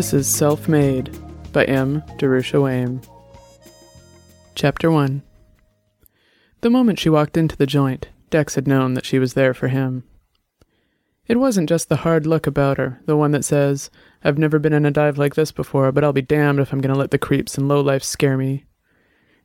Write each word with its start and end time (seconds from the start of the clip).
This 0.00 0.14
is 0.14 0.26
Self 0.26 0.66
Made 0.66 1.14
by 1.52 1.66
M. 1.66 2.00
Darusha 2.16 2.58
Wehm. 2.58 3.04
Chapter 4.54 4.90
1 4.90 5.22
The 6.62 6.70
moment 6.70 6.98
she 6.98 7.10
walked 7.10 7.36
into 7.36 7.54
the 7.54 7.66
joint, 7.66 8.08
Dex 8.30 8.54
had 8.54 8.66
known 8.66 8.94
that 8.94 9.04
she 9.04 9.18
was 9.18 9.34
there 9.34 9.52
for 9.52 9.68
him. 9.68 10.04
It 11.26 11.38
wasn't 11.38 11.68
just 11.68 11.90
the 11.90 11.96
hard 11.96 12.26
look 12.26 12.46
about 12.46 12.78
her, 12.78 13.02
the 13.04 13.14
one 13.14 13.32
that 13.32 13.44
says, 13.44 13.90
I've 14.24 14.38
never 14.38 14.58
been 14.58 14.72
in 14.72 14.86
a 14.86 14.90
dive 14.90 15.18
like 15.18 15.34
this 15.34 15.52
before, 15.52 15.92
but 15.92 16.02
I'll 16.02 16.14
be 16.14 16.22
damned 16.22 16.60
if 16.60 16.72
I'm 16.72 16.80
going 16.80 16.94
to 16.94 16.98
let 16.98 17.10
the 17.10 17.18
creeps 17.18 17.58
and 17.58 17.68
lowlife 17.68 18.02
scare 18.02 18.38
me. 18.38 18.64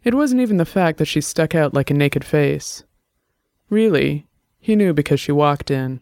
It 0.05 0.13
wasn't 0.13 0.39
even 0.39 0.55
the 0.55 0.63
fact 0.63 0.99
that 0.99 1.09
she 1.09 1.19
stuck 1.19 1.53
out 1.53 1.73
like 1.73 1.91
a 1.91 1.93
naked 1.93 2.23
face. 2.23 2.85
Really, 3.69 4.29
he 4.61 4.77
knew 4.77 4.93
because 4.93 5.19
she 5.19 5.33
walked 5.33 5.69
in. 5.69 5.99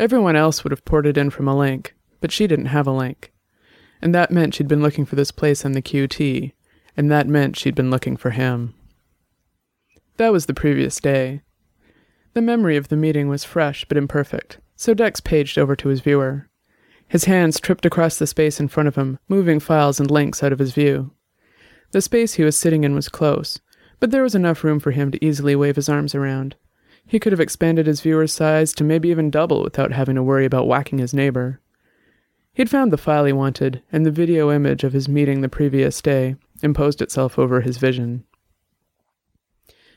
Everyone 0.00 0.34
else 0.34 0.64
would 0.64 0.72
have 0.72 0.84
ported 0.84 1.16
in 1.16 1.30
from 1.30 1.46
a 1.46 1.56
link, 1.56 1.94
but 2.20 2.32
she 2.32 2.48
didn't 2.48 2.66
have 2.66 2.88
a 2.88 2.90
link. 2.90 3.30
And 4.06 4.14
that 4.14 4.30
meant 4.30 4.54
she'd 4.54 4.68
been 4.68 4.82
looking 4.82 5.04
for 5.04 5.16
this 5.16 5.32
place 5.32 5.64
on 5.64 5.72
the 5.72 5.82
QT, 5.82 6.52
and 6.96 7.10
that 7.10 7.26
meant 7.26 7.56
she'd 7.56 7.74
been 7.74 7.90
looking 7.90 8.16
for 8.16 8.30
him. 8.30 8.72
That 10.16 10.30
was 10.30 10.46
the 10.46 10.54
previous 10.54 11.00
day. 11.00 11.42
The 12.34 12.40
memory 12.40 12.76
of 12.76 12.86
the 12.86 12.94
meeting 12.94 13.28
was 13.28 13.42
fresh 13.42 13.84
but 13.84 13.98
imperfect, 13.98 14.60
so 14.76 14.94
Dex 14.94 15.18
paged 15.18 15.58
over 15.58 15.74
to 15.74 15.88
his 15.88 16.02
viewer. 16.02 16.48
His 17.08 17.24
hands 17.24 17.58
tripped 17.58 17.84
across 17.84 18.16
the 18.16 18.28
space 18.28 18.60
in 18.60 18.68
front 18.68 18.86
of 18.86 18.94
him, 18.94 19.18
moving 19.26 19.58
files 19.58 19.98
and 19.98 20.08
links 20.08 20.40
out 20.40 20.52
of 20.52 20.60
his 20.60 20.72
view. 20.72 21.10
The 21.90 22.00
space 22.00 22.34
he 22.34 22.44
was 22.44 22.56
sitting 22.56 22.84
in 22.84 22.94
was 22.94 23.08
close, 23.08 23.58
but 23.98 24.12
there 24.12 24.22
was 24.22 24.36
enough 24.36 24.62
room 24.62 24.78
for 24.78 24.92
him 24.92 25.10
to 25.10 25.24
easily 25.24 25.56
wave 25.56 25.74
his 25.74 25.88
arms 25.88 26.14
around. 26.14 26.54
He 27.04 27.18
could 27.18 27.32
have 27.32 27.40
expanded 27.40 27.88
his 27.88 28.02
viewer's 28.02 28.32
size 28.32 28.72
to 28.74 28.84
maybe 28.84 29.08
even 29.08 29.32
double 29.32 29.64
without 29.64 29.90
having 29.90 30.14
to 30.14 30.22
worry 30.22 30.44
about 30.44 30.68
whacking 30.68 30.98
his 30.98 31.12
neighbor. 31.12 31.60
He'd 32.56 32.70
found 32.70 32.90
the 32.90 32.96
file 32.96 33.26
he 33.26 33.34
wanted, 33.34 33.82
and 33.92 34.06
the 34.06 34.10
video 34.10 34.50
image 34.50 34.82
of 34.82 34.94
his 34.94 35.10
meeting 35.10 35.42
the 35.42 35.48
previous 35.48 36.00
day 36.00 36.36
imposed 36.62 37.02
itself 37.02 37.38
over 37.38 37.60
his 37.60 37.76
vision. 37.76 38.24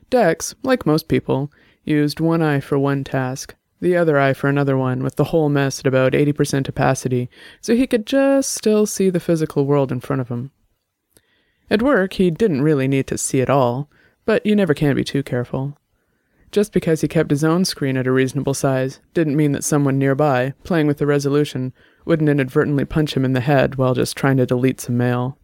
Dex, 0.10 0.56
like 0.62 0.86
most 0.86 1.08
people, 1.08 1.54
used 1.86 2.20
one 2.20 2.42
eye 2.42 2.60
for 2.60 2.78
one 2.78 3.06
task, 3.06 3.56
the 3.80 3.96
other 3.96 4.20
eye 4.20 4.34
for 4.34 4.50
another 4.50 4.76
one, 4.76 5.02
with 5.04 5.16
the 5.16 5.24
whole 5.26 5.48
mess 5.48 5.80
at 5.80 5.88
about 5.88 6.12
80% 6.12 6.68
opacity, 6.68 7.30
so 7.62 7.78
he 7.78 7.88
could 7.88 8.06
just 8.06 8.52
still 8.52 8.86
see 8.86 9.10
the 9.10 9.22
physical 9.22 9.66
world 9.66 9.90
in 9.90 10.02
front 10.02 10.22
of 10.22 10.28
him. 10.28 10.52
At 11.70 11.82
work, 11.82 12.16
he 12.16 12.30
didn't 12.30 12.64
really 12.64 12.90
need 12.90 13.08
to 13.08 13.18
see 13.18 13.40
it 13.40 13.50
all, 13.50 13.90
but 14.26 14.46
you 14.46 14.54
never 14.54 14.74
can 14.74 14.98
be 14.98 15.06
too 15.06 15.24
careful. 15.24 15.78
Just 16.52 16.74
because 16.74 17.00
he 17.00 17.08
kept 17.08 17.32
his 17.32 17.46
own 17.46 17.64
screen 17.64 17.96
at 17.96 18.08
a 18.08 18.12
reasonable 18.12 18.54
size 18.54 19.00
didn't 19.14 19.38
mean 19.38 19.54
that 19.54 19.64
someone 19.64 19.98
nearby, 19.98 20.56
playing 20.66 20.88
with 20.88 20.98
the 20.98 21.08
resolution, 21.08 21.72
wouldn't 22.06 22.30
inadvertently 22.30 22.86
punch 22.86 23.16
him 23.16 23.26
in 23.26 23.34
the 23.34 23.42
head 23.42 23.76
while 23.76 23.94
just 23.94 24.18
trying 24.18 24.38
to 24.38 24.46
delete 24.46 24.82
some 24.82 24.98
mail. 24.98 25.38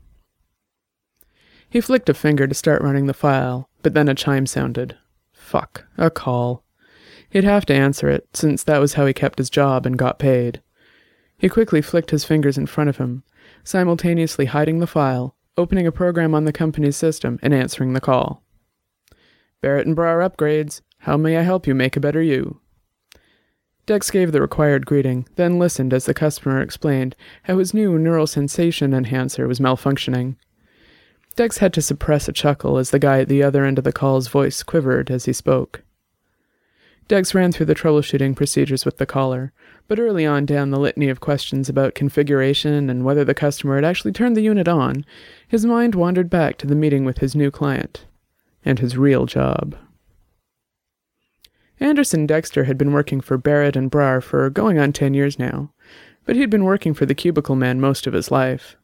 He 1.70 1.82
flicked 1.82 2.10
a 2.10 2.14
finger 2.14 2.48
to 2.48 2.54
start 2.54 2.82
running 2.82 3.08
the 3.08 3.14
file, 3.14 3.70
but 3.82 3.94
then 3.94 4.08
a 4.08 4.16
chime 4.16 4.46
sounded. 4.46 4.98
Fuck, 5.34 5.86
a 5.98 6.10
call. 6.10 6.64
He'd 7.30 7.44
have 7.44 7.66
to 7.66 7.74
answer 7.74 8.10
it, 8.10 8.28
since 8.34 8.64
that 8.64 8.80
was 8.80 8.94
how 8.94 9.06
he 9.06 9.14
kept 9.14 9.40
his 9.40 9.50
job 9.50 9.86
and 9.86 9.98
got 9.98 10.20
paid. 10.20 10.62
He 11.38 11.50
quickly 11.50 11.82
flicked 11.82 12.12
his 12.12 12.24
fingers 12.24 12.58
in 12.58 12.66
front 12.66 12.90
of 12.90 12.98
him, 12.98 13.24
simultaneously 13.64 14.46
hiding 14.46 14.80
the 14.80 14.88
file, 14.88 15.36
opening 15.58 15.86
a 15.86 15.92
program 15.92 16.34
on 16.34 16.46
the 16.46 16.54
company's 16.54 16.96
system, 16.96 17.40
and 17.42 17.54
answering 17.54 17.94
the 17.94 18.02
call. 18.02 18.44
Barrett 19.62 19.88
and 19.88 19.96
Brar 19.96 20.28
upgrades. 20.28 20.82
How 21.00 21.18
may 21.18 21.38
I 21.38 21.42
help 21.42 21.68
you 21.68 21.76
make 21.76 21.98
a 21.98 22.00
better 22.00 22.22
you? 22.22 22.62
Dex 23.86 24.10
gave 24.10 24.32
the 24.32 24.42
required 24.42 24.86
greeting, 24.86 25.28
then 25.36 25.60
listened 25.60 25.94
as 25.94 26.06
the 26.06 26.14
customer 26.14 26.60
explained 26.60 27.16
how 27.44 27.60
his 27.60 27.74
new 27.74 28.00
neural 28.00 28.26
sensation 28.26 28.94
enhancer 28.94 29.48
was 29.48 29.60
malfunctioning. 29.60 30.36
Dex 31.36 31.60
had 31.60 31.74
to 31.74 31.82
suppress 31.82 32.28
a 32.28 32.34
chuckle 32.34 32.78
as 32.78 32.90
the 32.90 33.00
guy 33.00 33.20
at 33.20 33.28
the 33.28 33.44
other 33.44 33.64
end 33.64 33.78
of 33.78 33.84
the 33.84 33.92
call's 33.92 34.28
voice 34.28 34.64
quivered 34.64 35.12
as 35.12 35.26
he 35.26 35.34
spoke. 35.34 35.84
Dex 37.08 37.36
ran 37.36 37.52
through 37.52 37.68
the 37.68 37.76
troubleshooting 37.76 38.36
procedures 38.36 38.86
with 38.86 38.98
the 38.98 39.06
caller, 39.06 39.54
but 39.88 40.00
early 40.00 40.26
on 40.26 40.46
down 40.46 40.72
the 40.72 40.80
litany 40.80 41.08
of 41.08 41.20
questions 41.20 41.70
about 41.70 41.94
configuration 41.94 42.90
and 42.90 43.06
whether 43.06 43.24
the 43.24 43.36
customer 43.36 43.76
had 43.76 43.86
actually 43.86 44.12
turned 44.12 44.36
the 44.36 44.42
unit 44.42 44.68
on, 44.68 45.06
his 45.48 45.66
mind 45.66 45.94
wandered 45.94 46.32
back 46.32 46.58
to 46.58 46.66
the 46.66 46.74
meeting 46.74 47.06
with 47.06 47.20
his 47.20 47.36
new 47.36 47.52
client 47.52 48.06
and 48.64 48.80
his 48.80 48.98
real 48.98 49.28
job. 49.28 49.78
Anderson 51.80 52.26
Dexter 52.26 52.64
had 52.64 52.78
been 52.78 52.94
working 52.94 53.20
for 53.22 53.38
Barrett 53.38 53.76
and 53.76 53.92
Brar 53.92 54.22
for 54.22 54.50
going 54.50 54.80
on 54.80 54.94
ten 54.94 55.14
years 55.14 55.38
now, 55.38 55.72
but 56.26 56.36
he'd 56.36 56.50
been 56.50 56.64
working 56.64 56.94
for 56.94 57.06
the 57.06 57.16
Cubicle 57.16 57.56
Man 57.56 57.82
most 57.82 58.08
of 58.08 58.14
his 58.14 58.32
life. 58.32 58.78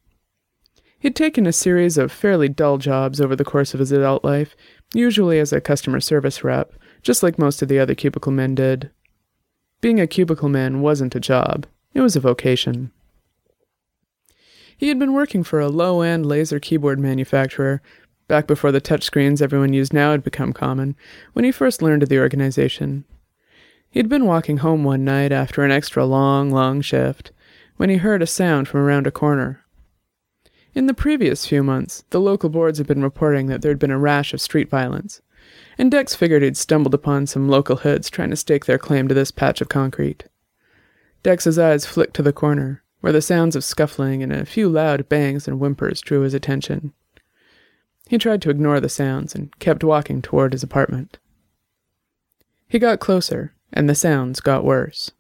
He'd 0.99 1.15
taken 1.15 1.47
a 1.47 1.53
series 1.53 1.97
of 1.97 2.11
fairly 2.11 2.47
dull 2.47 2.77
jobs 2.77 3.19
over 3.19 3.35
the 3.35 3.45
course 3.45 3.73
of 3.73 3.79
his 3.79 3.91
adult 3.91 4.23
life, 4.23 4.55
usually 4.93 5.39
as 5.39 5.51
a 5.51 5.61
customer 5.61 5.99
service 5.99 6.43
rep, 6.43 6.73
just 7.01 7.23
like 7.23 7.39
most 7.39 7.61
of 7.61 7.69
the 7.69 7.79
other 7.79 7.95
cubicle 7.95 8.31
men 8.31 8.53
did. 8.53 8.91
Being 9.79 9.99
a 9.99 10.05
cubicle 10.05 10.49
man 10.49 10.81
wasn't 10.81 11.15
a 11.15 11.19
job, 11.19 11.65
it 11.93 12.01
was 12.01 12.15
a 12.15 12.19
vocation. 12.19 12.91
He 14.77 14.89
had 14.89 14.99
been 14.99 15.13
working 15.13 15.43
for 15.43 15.59
a 15.59 15.69
low 15.69 16.01
end 16.01 16.25
laser 16.25 16.59
keyboard 16.59 16.99
manufacturer, 16.99 17.81
back 18.31 18.47
before 18.47 18.71
the 18.71 18.79
touchscreens 18.79 19.41
everyone 19.41 19.73
used 19.73 19.91
now 19.91 20.11
had 20.11 20.23
become 20.23 20.53
common, 20.53 20.95
when 21.33 21.43
he 21.43 21.51
first 21.51 21.81
learned 21.81 22.01
of 22.01 22.07
the 22.07 22.17
organization. 22.17 23.03
He'd 23.89 24.07
been 24.07 24.25
walking 24.25 24.59
home 24.59 24.85
one 24.85 25.03
night 25.03 25.33
after 25.33 25.65
an 25.65 25.71
extra 25.71 26.05
long, 26.05 26.49
long 26.49 26.79
shift 26.79 27.33
when 27.75 27.89
he 27.89 27.97
heard 27.97 28.21
a 28.21 28.25
sound 28.25 28.69
from 28.69 28.79
around 28.79 29.05
a 29.05 29.11
corner. 29.11 29.65
In 30.73 30.85
the 30.85 30.93
previous 30.93 31.45
few 31.45 31.61
months, 31.61 32.05
the 32.11 32.21
local 32.21 32.47
boards 32.47 32.77
had 32.77 32.87
been 32.87 33.03
reporting 33.03 33.47
that 33.47 33.61
there 33.61 33.71
had 33.71 33.79
been 33.79 33.91
a 33.91 33.99
rash 33.99 34.33
of 34.33 34.39
street 34.39 34.69
violence, 34.69 35.21
and 35.77 35.91
Dex 35.91 36.15
figured 36.15 36.41
he'd 36.41 36.55
stumbled 36.55 36.93
upon 36.93 37.27
some 37.27 37.49
local 37.49 37.75
hoods 37.75 38.09
trying 38.09 38.29
to 38.29 38.37
stake 38.37 38.63
their 38.63 38.77
claim 38.77 39.09
to 39.09 39.13
this 39.13 39.31
patch 39.31 39.59
of 39.59 39.67
concrete. 39.67 40.23
Dex's 41.21 41.59
eyes 41.59 41.85
flicked 41.85 42.13
to 42.13 42.23
the 42.23 42.31
corner, 42.31 42.81
where 43.01 43.11
the 43.11 43.21
sounds 43.21 43.57
of 43.57 43.65
scuffling 43.65 44.23
and 44.23 44.31
a 44.31 44.45
few 44.45 44.69
loud 44.69 45.09
bangs 45.09 45.49
and 45.49 45.59
whimpers 45.59 45.99
drew 45.99 46.21
his 46.21 46.33
attention. 46.33 46.93
He 48.11 48.17
tried 48.17 48.41
to 48.41 48.49
ignore 48.49 48.81
the 48.81 48.89
sounds 48.89 49.33
and 49.33 49.57
kept 49.59 49.85
walking 49.85 50.21
toward 50.21 50.51
his 50.51 50.63
apartment. 50.63 51.17
He 52.67 52.77
got 52.77 52.99
closer, 52.99 53.53
and 53.71 53.89
the 53.89 53.95
sounds 53.95 54.41
got 54.41 54.65
worse. 54.65 55.11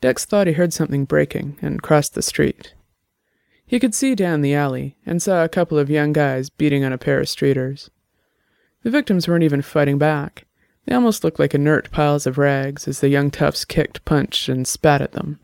Dex 0.00 0.24
thought 0.24 0.48
he 0.48 0.54
heard 0.54 0.72
something 0.72 1.04
breaking 1.04 1.56
and 1.62 1.84
crossed 1.84 2.14
the 2.16 2.22
street. 2.22 2.74
He 3.64 3.78
could 3.78 3.94
see 3.94 4.16
down 4.16 4.40
the 4.40 4.56
alley 4.56 4.96
and 5.06 5.22
saw 5.22 5.44
a 5.44 5.48
couple 5.48 5.78
of 5.78 5.88
young 5.88 6.12
guys 6.12 6.50
beating 6.50 6.82
on 6.82 6.92
a 6.92 6.98
pair 6.98 7.20
of 7.20 7.28
streeters. 7.28 7.90
The 8.82 8.90
victims 8.90 9.28
weren't 9.28 9.44
even 9.44 9.62
fighting 9.62 9.96
back. 9.96 10.46
They 10.86 10.96
almost 10.96 11.22
looked 11.22 11.38
like 11.38 11.54
inert 11.54 11.92
piles 11.92 12.26
of 12.26 12.38
rags 12.38 12.88
as 12.88 12.98
the 12.98 13.08
young 13.08 13.30
toughs 13.30 13.64
kicked, 13.64 14.04
punched, 14.04 14.48
and 14.48 14.66
spat 14.66 15.00
at 15.00 15.12
them. 15.12 15.38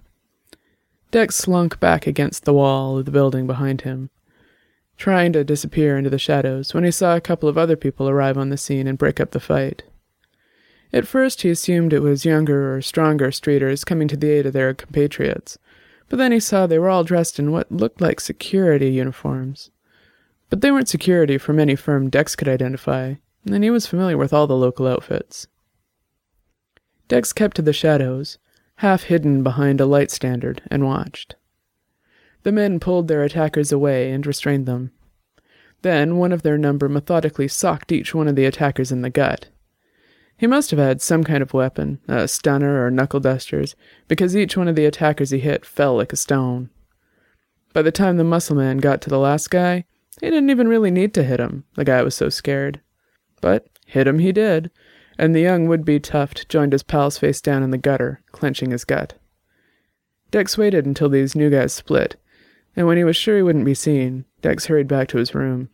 Dex 1.13 1.37
slunk 1.37 1.79
back 1.79 2.09
against 2.09 2.45
the 2.45 2.55
wall 2.55 2.99
of 2.99 3.05
the 3.05 3.13
building 3.13 3.47
behind 3.47 3.83
him, 3.83 4.11
trying 4.97 5.33
to 5.33 5.45
disappear 5.45 5.97
into 5.99 6.11
the 6.11 6.19
shadows 6.19 6.73
when 6.73 6.85
he 6.85 6.91
saw 6.91 7.15
a 7.15 7.21
couple 7.21 7.49
of 7.49 7.59
other 7.59 7.77
people 7.77 8.09
arrive 8.09 8.39
on 8.39 8.49
the 8.49 8.57
scene 8.57 8.87
and 8.87 8.99
break 8.99 9.21
up 9.21 9.31
the 9.31 9.41
fight. 9.41 9.83
At 10.93 11.07
first, 11.07 11.43
he 11.43 11.51
assumed 11.51 11.93
it 11.93 12.01
was 12.01 12.25
younger 12.25 12.75
or 12.75 12.81
stronger 12.81 13.29
streeters 13.29 13.85
coming 13.85 14.09
to 14.09 14.17
the 14.17 14.31
aid 14.31 14.47
of 14.47 14.53
their 14.53 14.73
compatriots, 14.73 15.59
but 16.09 16.17
then 16.17 16.33
he 16.33 16.41
saw 16.41 16.67
they 16.67 16.79
were 16.79 16.89
all 16.89 17.05
dressed 17.05 17.39
in 17.39 17.53
what 17.53 17.71
looked 17.71 18.01
like 18.01 18.21
security 18.21 18.91
uniforms. 18.91 19.71
But 20.49 20.61
they 20.61 20.71
weren't 20.71 20.89
security 20.89 21.39
from 21.39 21.59
any 21.59 21.75
firm 21.75 22.09
Dex 22.09 22.37
could 22.37 22.49
identify, 22.49 23.15
and 23.45 23.65
he 23.65 23.71
was 23.71 23.87
familiar 23.87 24.17
with 24.17 24.33
all 24.33 24.47
the 24.47 24.57
local 24.57 24.87
outfits. 24.87 25.49
Dex 27.09 27.33
kept 27.33 27.57
to 27.57 27.63
the 27.63 27.73
shadows, 27.73 28.39
half 28.77 29.05
hidden 29.05 29.43
behind 29.43 29.81
a 29.81 29.87
light 29.87 30.11
standard, 30.11 30.63
and 30.71 30.85
watched. 30.85 31.37
The 32.43 32.53
men 32.53 32.79
pulled 32.81 33.09
their 33.09 33.25
attackers 33.25 33.73
away 33.73 34.11
and 34.13 34.27
restrained 34.27 34.67
them. 34.67 34.93
Then 35.83 36.17
one 36.17 36.33
of 36.33 36.43
their 36.43 36.59
number 36.59 36.89
methodically 36.89 37.49
socked 37.49 37.93
each 37.93 38.15
one 38.15 38.29
of 38.29 38.37
the 38.37 38.45
attackers 38.45 38.91
in 38.91 39.03
the 39.03 39.11
gut. 39.11 39.49
He 40.39 40.47
must 40.47 40.71
have 40.71 40.79
had 40.79 41.01
some 41.01 41.25
kind 41.25 41.43
of 41.43 41.55
weapon, 41.55 42.01
a 42.09 42.29
stunner 42.29 42.85
or 42.85 42.91
knuckle 42.91 43.21
dusters, 43.21 43.75
because 44.07 44.37
each 44.37 44.57
one 44.57 44.69
of 44.69 44.77
the 44.77 44.85
attackers 44.85 45.31
he 45.31 45.39
hit 45.39 45.65
fell 45.65 45.97
like 45.97 46.13
a 46.13 46.17
stone. 46.17 46.71
By 47.73 47.83
the 47.83 47.93
time 47.93 48.17
the 48.17 48.25
muscle 48.25 48.57
man 48.57 48.79
got 48.79 49.01
to 49.03 49.11
the 49.11 49.19
last 49.19 49.51
guy, 49.51 49.85
he 50.21 50.31
didn't 50.31 50.51
even 50.51 50.69
really 50.69 50.91
need 50.91 51.15
to 51.15 51.23
hit 51.23 51.41
him, 51.41 51.65
the 51.75 51.85
guy 51.85 52.03
was 52.03 52.15
so 52.15 52.29
scared. 52.29 52.81
But 53.41 53.67
hit 53.87 54.07
him 54.07 54.19
he 54.19 54.33
did, 54.33 54.71
and 55.19 55.35
the 55.35 55.41
young 55.41 55.69
would-be 55.69 56.01
tuft 56.01 56.49
joined 56.49 56.73
his 56.73 56.83
pals 56.83 57.19
face 57.19 57.41
down 57.41 57.63
in 57.63 57.71
the 57.71 57.79
gutter, 57.79 58.23
clenching 58.33 58.71
his 58.71 58.85
gut. 58.85 59.15
Dex 60.31 60.59
waited 60.59 60.85
until 60.85 61.09
these 61.09 61.37
new 61.37 61.49
guys 61.49 61.73
split, 61.73 62.17
and 62.77 62.87
when 62.87 62.99
he 62.99 63.05
was 63.05 63.17
sure 63.17 63.37
he 63.37 63.43
wouldn't 63.43 63.65
be 63.65 63.75
seen, 63.75 64.27
Dex 64.43 64.67
hurried 64.67 64.87
back 64.87 65.09
to 65.09 65.19
his 65.19 65.35
room. 65.35 65.71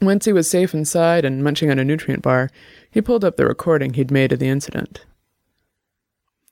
Once 0.00 0.24
he 0.24 0.32
was 0.32 0.50
safe 0.50 0.74
inside 0.74 1.24
and 1.24 1.44
munching 1.44 1.70
on 1.70 1.78
a 1.78 1.84
nutrient 1.84 2.22
bar, 2.22 2.50
he 2.90 3.00
pulled 3.00 3.24
up 3.24 3.36
the 3.36 3.46
recording 3.46 3.94
he'd 3.94 4.10
made 4.10 4.32
of 4.32 4.40
the 4.40 4.48
incident. 4.48 5.06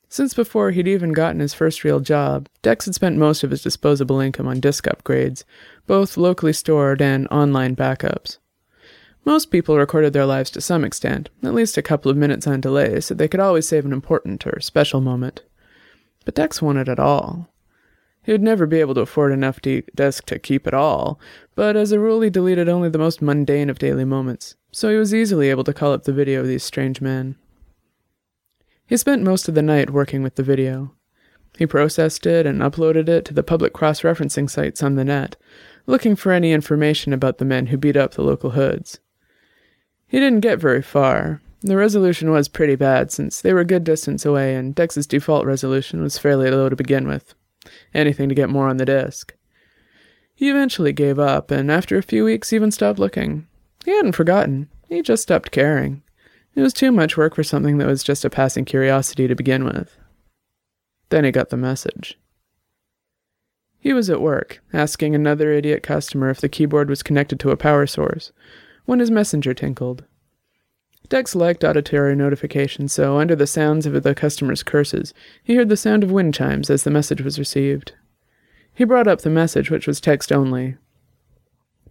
Since 0.08 0.34
before 0.34 0.70
he'd 0.70 0.88
even 0.88 1.12
gotten 1.12 1.40
his 1.40 1.54
first 1.54 1.84
real 1.84 2.00
job, 2.00 2.48
Dex 2.62 2.84
had 2.84 2.94
spent 2.94 3.16
most 3.16 3.42
of 3.42 3.50
his 3.50 3.62
disposable 3.62 4.20
income 4.20 4.46
on 4.46 4.60
disk 4.60 4.86
upgrades, 4.86 5.44
both 5.86 6.16
locally 6.16 6.52
stored 6.52 7.02
and 7.02 7.26
online 7.28 7.76
backups. 7.76 8.38
Most 9.24 9.50
people 9.50 9.76
recorded 9.76 10.12
their 10.12 10.26
lives 10.26 10.50
to 10.52 10.60
some 10.60 10.84
extent, 10.84 11.28
at 11.42 11.54
least 11.54 11.76
a 11.76 11.82
couple 11.82 12.10
of 12.10 12.16
minutes 12.16 12.46
on 12.46 12.60
delay, 12.60 13.00
so 13.00 13.14
they 13.14 13.28
could 13.28 13.40
always 13.40 13.68
save 13.68 13.84
an 13.84 13.92
important 13.92 14.46
or 14.46 14.60
special 14.60 15.00
moment. 15.00 15.42
But 16.24 16.34
Dex 16.34 16.62
wanted 16.62 16.88
it 16.88 16.98
all. 16.98 17.49
He 18.30 18.34
would 18.34 18.42
never 18.42 18.64
be 18.64 18.78
able 18.78 18.94
to 18.94 19.00
afford 19.00 19.32
enough 19.32 19.60
de- 19.60 19.82
disk 19.92 20.26
to 20.26 20.38
keep 20.38 20.68
it 20.68 20.72
all, 20.72 21.18
but 21.56 21.74
as 21.74 21.90
a 21.90 21.98
rule 21.98 22.20
he 22.20 22.30
deleted 22.30 22.68
only 22.68 22.88
the 22.88 22.96
most 22.96 23.20
mundane 23.20 23.68
of 23.68 23.80
daily 23.80 24.04
moments, 24.04 24.54
so 24.70 24.88
he 24.88 24.96
was 24.96 25.12
easily 25.12 25.50
able 25.50 25.64
to 25.64 25.72
call 25.72 25.92
up 25.92 26.04
the 26.04 26.12
video 26.12 26.38
of 26.38 26.46
these 26.46 26.62
strange 26.62 27.00
men. 27.00 27.34
He 28.86 28.96
spent 28.96 29.24
most 29.24 29.48
of 29.48 29.56
the 29.56 29.62
night 29.62 29.90
working 29.90 30.22
with 30.22 30.36
the 30.36 30.44
video. 30.44 30.94
He 31.58 31.66
processed 31.66 32.24
it 32.24 32.46
and 32.46 32.60
uploaded 32.60 33.08
it 33.08 33.24
to 33.24 33.34
the 33.34 33.42
public 33.42 33.72
cross 33.72 34.02
referencing 34.02 34.48
sites 34.48 34.80
on 34.80 34.94
the 34.94 35.04
net, 35.04 35.34
looking 35.88 36.14
for 36.14 36.30
any 36.30 36.52
information 36.52 37.12
about 37.12 37.38
the 37.38 37.44
men 37.44 37.66
who 37.66 37.76
beat 37.76 37.96
up 37.96 38.14
the 38.14 38.22
local 38.22 38.50
hoods. 38.50 39.00
He 40.06 40.20
didn't 40.20 40.38
get 40.38 40.60
very 40.60 40.82
far. 40.82 41.42
The 41.62 41.76
resolution 41.76 42.30
was 42.30 42.46
pretty 42.46 42.76
bad 42.76 43.10
since 43.10 43.40
they 43.40 43.52
were 43.52 43.62
a 43.62 43.64
good 43.64 43.82
distance 43.82 44.24
away 44.24 44.54
and 44.54 44.72
Dex's 44.72 45.08
default 45.08 45.46
resolution 45.46 46.00
was 46.00 46.16
fairly 46.16 46.48
low 46.48 46.68
to 46.68 46.76
begin 46.76 47.08
with. 47.08 47.34
Anything 47.94 48.28
to 48.28 48.34
get 48.34 48.50
more 48.50 48.68
on 48.68 48.76
the 48.76 48.84
disk. 48.84 49.34
He 50.34 50.48
eventually 50.50 50.92
gave 50.92 51.18
up 51.18 51.50
and 51.50 51.70
after 51.70 51.98
a 51.98 52.02
few 52.02 52.24
weeks 52.24 52.52
even 52.52 52.70
stopped 52.70 52.98
looking. 52.98 53.46
He 53.84 53.90
hadn't 53.90 54.12
forgotten. 54.12 54.68
He 54.88 55.02
just 55.02 55.22
stopped 55.22 55.50
caring. 55.50 56.02
It 56.54 56.62
was 56.62 56.72
too 56.72 56.90
much 56.90 57.16
work 57.16 57.34
for 57.34 57.44
something 57.44 57.78
that 57.78 57.86
was 57.86 58.02
just 58.02 58.24
a 58.24 58.30
passing 58.30 58.64
curiosity 58.64 59.28
to 59.28 59.34
begin 59.34 59.64
with. 59.64 59.96
Then 61.10 61.24
he 61.24 61.30
got 61.30 61.50
the 61.50 61.56
message. 61.56 62.18
He 63.78 63.92
was 63.92 64.10
at 64.10 64.20
work, 64.20 64.62
asking 64.72 65.14
another 65.14 65.52
idiot 65.52 65.82
customer 65.82 66.28
if 66.28 66.40
the 66.40 66.48
keyboard 66.48 66.90
was 66.90 67.02
connected 67.02 67.40
to 67.40 67.50
a 67.50 67.56
power 67.56 67.86
source, 67.86 68.32
when 68.84 68.98
his 68.98 69.10
messenger 69.10 69.54
tinkled. 69.54 70.04
Dex 71.08 71.34
liked 71.34 71.64
auditory 71.64 72.14
notifications, 72.14 72.92
so 72.92 73.18
under 73.18 73.34
the 73.34 73.46
sounds 73.46 73.86
of 73.86 74.02
the 74.02 74.14
customer's 74.14 74.62
curses, 74.62 75.12
he 75.42 75.56
heard 75.56 75.68
the 75.68 75.76
sound 75.76 76.04
of 76.04 76.12
wind 76.12 76.34
chimes 76.34 76.70
as 76.70 76.84
the 76.84 76.90
message 76.90 77.20
was 77.20 77.38
received. 77.38 77.94
He 78.72 78.84
brought 78.84 79.08
up 79.08 79.22
the 79.22 79.30
message, 79.30 79.70
which 79.70 79.86
was 79.86 80.00
text 80.00 80.30
only. 80.30 80.76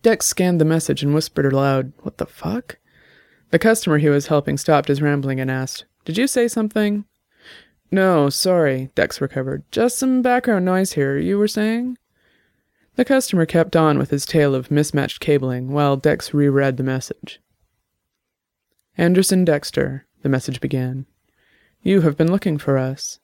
Dex 0.02 0.26
scanned 0.26 0.62
the 0.62 0.66
message 0.66 1.04
and 1.04 1.14
whispered 1.14 1.52
aloud, 1.52 1.92
What 2.00 2.18
the 2.18 2.26
fuck? 2.26 2.78
The 3.52 3.60
customer 3.60 3.98
he 3.98 4.10
was 4.10 4.28
helping 4.28 4.58
stopped 4.58 4.88
his 4.88 5.02
rambling 5.02 5.40
and 5.40 5.52
asked, 5.52 5.86
Did 6.06 6.18
you 6.18 6.28
say 6.28 6.48
something? 6.48 7.06
No, 7.92 8.30
sorry, 8.30 8.92
Dex 8.96 9.20
recovered. 9.20 9.64
Just 9.72 9.98
some 9.98 10.22
background 10.22 10.64
noise 10.64 10.94
here, 10.94 11.18
you 11.18 11.38
were 11.38 11.48
saying? 11.48 11.98
The 12.96 13.06
customer 13.06 13.46
kept 13.46 13.76
on 13.76 13.98
with 13.98 14.12
his 14.12 14.26
tale 14.26 14.54
of 14.54 14.72
mismatched 14.72 15.20
cabling 15.20 15.72
while 15.72 15.98
Dex 15.98 16.34
reread 16.34 16.78
the 16.78 16.84
message. 16.84 17.40
Anderson 19.00 19.46
Dexter, 19.46 20.06
the 20.24 20.28
message 20.28 20.60
began. 20.60 21.06
You 21.82 22.02
have 22.02 22.18
been 22.18 22.30
looking 22.30 22.58
for 22.58 22.78
us. 22.78 23.22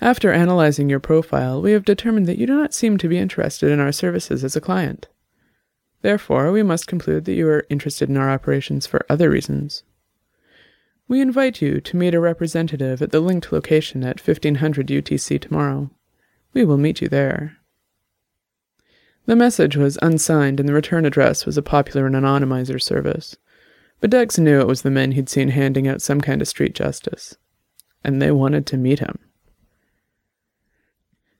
After 0.00 0.30
analyzing 0.30 0.88
your 0.88 1.00
profile, 1.00 1.60
we 1.60 1.72
have 1.72 1.84
determined 1.84 2.26
that 2.26 2.38
you 2.38 2.46
do 2.46 2.54
not 2.54 2.72
seem 2.72 2.96
to 2.98 3.08
be 3.08 3.18
interested 3.18 3.72
in 3.72 3.80
our 3.80 3.90
services 3.90 4.44
as 4.44 4.54
a 4.54 4.60
client. 4.60 5.08
Therefore, 6.02 6.52
we 6.52 6.62
must 6.62 6.86
conclude 6.86 7.24
that 7.24 7.34
you 7.34 7.48
are 7.48 7.66
interested 7.68 8.08
in 8.08 8.16
our 8.16 8.30
operations 8.30 8.86
for 8.86 9.04
other 9.08 9.28
reasons. 9.30 9.82
We 11.08 11.20
invite 11.20 11.60
you 11.60 11.80
to 11.80 11.96
meet 11.96 12.14
a 12.14 12.20
representative 12.20 13.02
at 13.02 13.10
the 13.10 13.18
linked 13.18 13.50
location 13.50 14.04
at 14.04 14.24
1500 14.24 14.86
UTC 14.86 15.40
tomorrow. 15.40 15.90
We 16.54 16.64
will 16.64 16.78
meet 16.78 17.00
you 17.00 17.08
there. 17.08 17.56
The 19.26 19.34
message 19.34 19.76
was 19.76 19.98
unsigned 20.02 20.60
and 20.60 20.68
the 20.68 20.72
return 20.72 21.04
address 21.04 21.46
was 21.46 21.58
a 21.58 21.62
popular 21.62 22.08
anonymizer 22.08 22.80
service. 22.80 23.36
But 24.00 24.10
Dex 24.10 24.38
knew 24.38 24.60
it 24.60 24.66
was 24.66 24.82
the 24.82 24.90
men 24.90 25.12
he'd 25.12 25.28
seen 25.28 25.48
handing 25.48 25.86
out 25.86 26.02
some 26.02 26.20
kind 26.20 26.40
of 26.40 26.48
street 26.48 26.74
justice. 26.74 27.36
And 28.02 28.20
they 28.20 28.30
wanted 28.30 28.66
to 28.66 28.76
meet 28.76 28.98
him. 28.98 29.18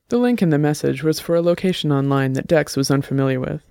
The 0.09 0.19
link 0.19 0.43
in 0.43 0.51
the 0.51 0.59
message 0.59 1.03
was 1.03 1.21
for 1.21 1.35
a 1.35 1.43
location 1.43 1.91
online 1.93 2.35
that 2.35 2.49
Dex 2.49 2.77
was 2.77 2.91
unfamiliar 2.91 3.41
with 3.41 3.63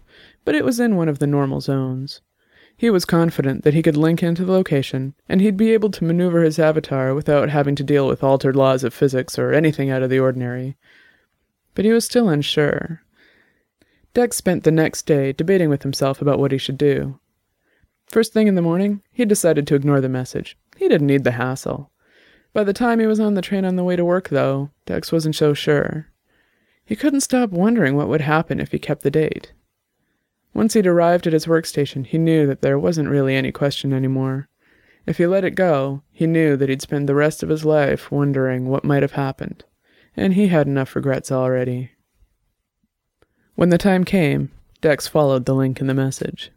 but 0.45 0.55
it 0.55 0.65
was 0.65 0.79
in 0.79 0.95
one 0.95 1.09
of 1.09 1.19
the 1.19 1.27
normal 1.27 1.61
zones. 1.61 2.21
He 2.75 2.89
was 2.89 3.05
confident 3.05 3.63
that 3.63 3.73
he 3.73 3.83
could 3.83 3.97
link 3.97 4.23
into 4.23 4.45
the 4.45 4.53
location, 4.53 5.13
and 5.27 5.41
he'd 5.41 5.57
be 5.57 5.73
able 5.73 5.91
to 5.91 6.03
maneuver 6.03 6.43
his 6.43 6.57
avatar 6.57 7.13
without 7.13 7.49
having 7.49 7.75
to 7.75 7.83
deal 7.83 8.07
with 8.07 8.23
altered 8.23 8.55
laws 8.55 8.83
of 8.83 8.93
physics 8.93 9.37
or 9.37 9.51
anything 9.51 9.89
out 9.89 10.01
of 10.01 10.09
the 10.09 10.19
ordinary. 10.19 10.77
But 11.75 11.85
he 11.85 11.91
was 11.91 12.05
still 12.05 12.29
unsure. 12.29 13.03
Dex 14.13 14.37
spent 14.37 14.63
the 14.63 14.71
next 14.71 15.05
day 15.05 15.33
debating 15.33 15.69
with 15.69 15.83
himself 15.83 16.21
about 16.21 16.39
what 16.39 16.51
he 16.51 16.57
should 16.57 16.77
do. 16.77 17.19
First 18.09 18.33
thing 18.33 18.47
in 18.47 18.55
the 18.55 18.61
morning, 18.61 19.03
he 19.11 19.23
decided 19.23 19.67
to 19.67 19.75
ignore 19.75 20.01
the 20.01 20.09
message. 20.09 20.57
He 20.77 20.87
didn't 20.87 21.07
need 21.07 21.23
the 21.23 21.31
hassle. 21.31 21.91
By 22.53 22.63
the 22.63 22.73
time 22.73 22.99
he 22.99 23.05
was 23.05 23.19
on 23.19 23.35
the 23.35 23.41
train 23.41 23.65
on 23.65 23.75
the 23.75 23.83
way 23.83 23.95
to 23.95 24.03
work, 24.03 24.29
though, 24.29 24.71
Dex 24.87 25.11
wasn't 25.11 25.35
so 25.35 25.53
sure. 25.53 26.07
He 26.83 26.95
couldn't 26.95 27.21
stop 27.21 27.51
wondering 27.51 27.95
what 27.95 28.07
would 28.07 28.21
happen 28.21 28.59
if 28.59 28.71
he 28.71 28.79
kept 28.79 29.03
the 29.03 29.11
date. 29.11 29.53
Once 30.55 30.73
he'd 30.73 30.87
arrived 30.87 31.27
at 31.27 31.33
his 31.33 31.45
workstation, 31.45 32.03
he 32.03 32.17
knew 32.17 32.47
that 32.47 32.61
there 32.61 32.79
wasn't 32.79 33.07
really 33.09 33.35
any 33.35 33.51
question 33.51 33.93
anymore. 33.93 34.49
If 35.05 35.19
he 35.19 35.27
let 35.27 35.43
it 35.43 35.53
go, 35.53 36.01
he 36.11 36.25
knew 36.25 36.57
that 36.57 36.69
he'd 36.69 36.81
spend 36.81 37.07
the 37.07 37.13
rest 37.13 37.43
of 37.43 37.49
his 37.49 37.63
life 37.63 38.11
wondering 38.11 38.67
what 38.67 38.83
might 38.83 39.03
have 39.03 39.11
happened, 39.11 39.63
and 40.17 40.33
he 40.33 40.47
had 40.47 40.65
enough 40.65 40.95
regrets 40.95 41.31
already. 41.31 41.91
When 43.53 43.69
the 43.69 43.77
time 43.77 44.03
came, 44.03 44.51
Dex 44.81 45.07
followed 45.07 45.45
the 45.45 45.53
link 45.53 45.79
in 45.79 45.85
the 45.85 45.93
message. 45.93 46.51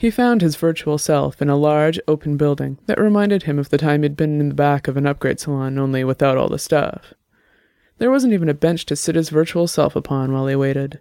He 0.00 0.10
found 0.10 0.40
his 0.40 0.56
virtual 0.56 0.96
self 0.96 1.42
in 1.42 1.50
a 1.50 1.56
large, 1.58 2.00
open 2.08 2.38
building 2.38 2.78
that 2.86 2.98
reminded 2.98 3.42
him 3.42 3.58
of 3.58 3.68
the 3.68 3.76
time 3.76 4.02
he'd 4.02 4.16
been 4.16 4.40
in 4.40 4.48
the 4.48 4.54
back 4.54 4.88
of 4.88 4.96
an 4.96 5.06
upgrade 5.06 5.38
salon, 5.38 5.78
only 5.78 6.04
without 6.04 6.38
all 6.38 6.48
the 6.48 6.58
stuff. 6.58 7.12
There 7.98 8.10
wasn't 8.10 8.32
even 8.32 8.48
a 8.48 8.54
bench 8.54 8.86
to 8.86 8.96
sit 8.96 9.14
his 9.14 9.28
virtual 9.28 9.66
self 9.66 9.94
upon 9.94 10.32
while 10.32 10.46
he 10.46 10.56
waited. 10.56 11.00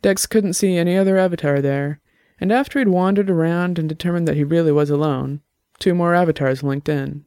Dex 0.00 0.24
couldn't 0.24 0.54
see 0.54 0.78
any 0.78 0.96
other 0.96 1.18
avatar 1.18 1.60
there, 1.60 2.00
and 2.40 2.50
after 2.50 2.78
he'd 2.78 2.88
wandered 2.88 3.28
around 3.28 3.78
and 3.78 3.90
determined 3.90 4.26
that 4.26 4.36
he 4.36 4.42
really 4.42 4.72
was 4.72 4.88
alone, 4.88 5.42
two 5.78 5.92
more 5.92 6.14
avatars 6.14 6.62
linked 6.62 6.88
in. 6.88 7.26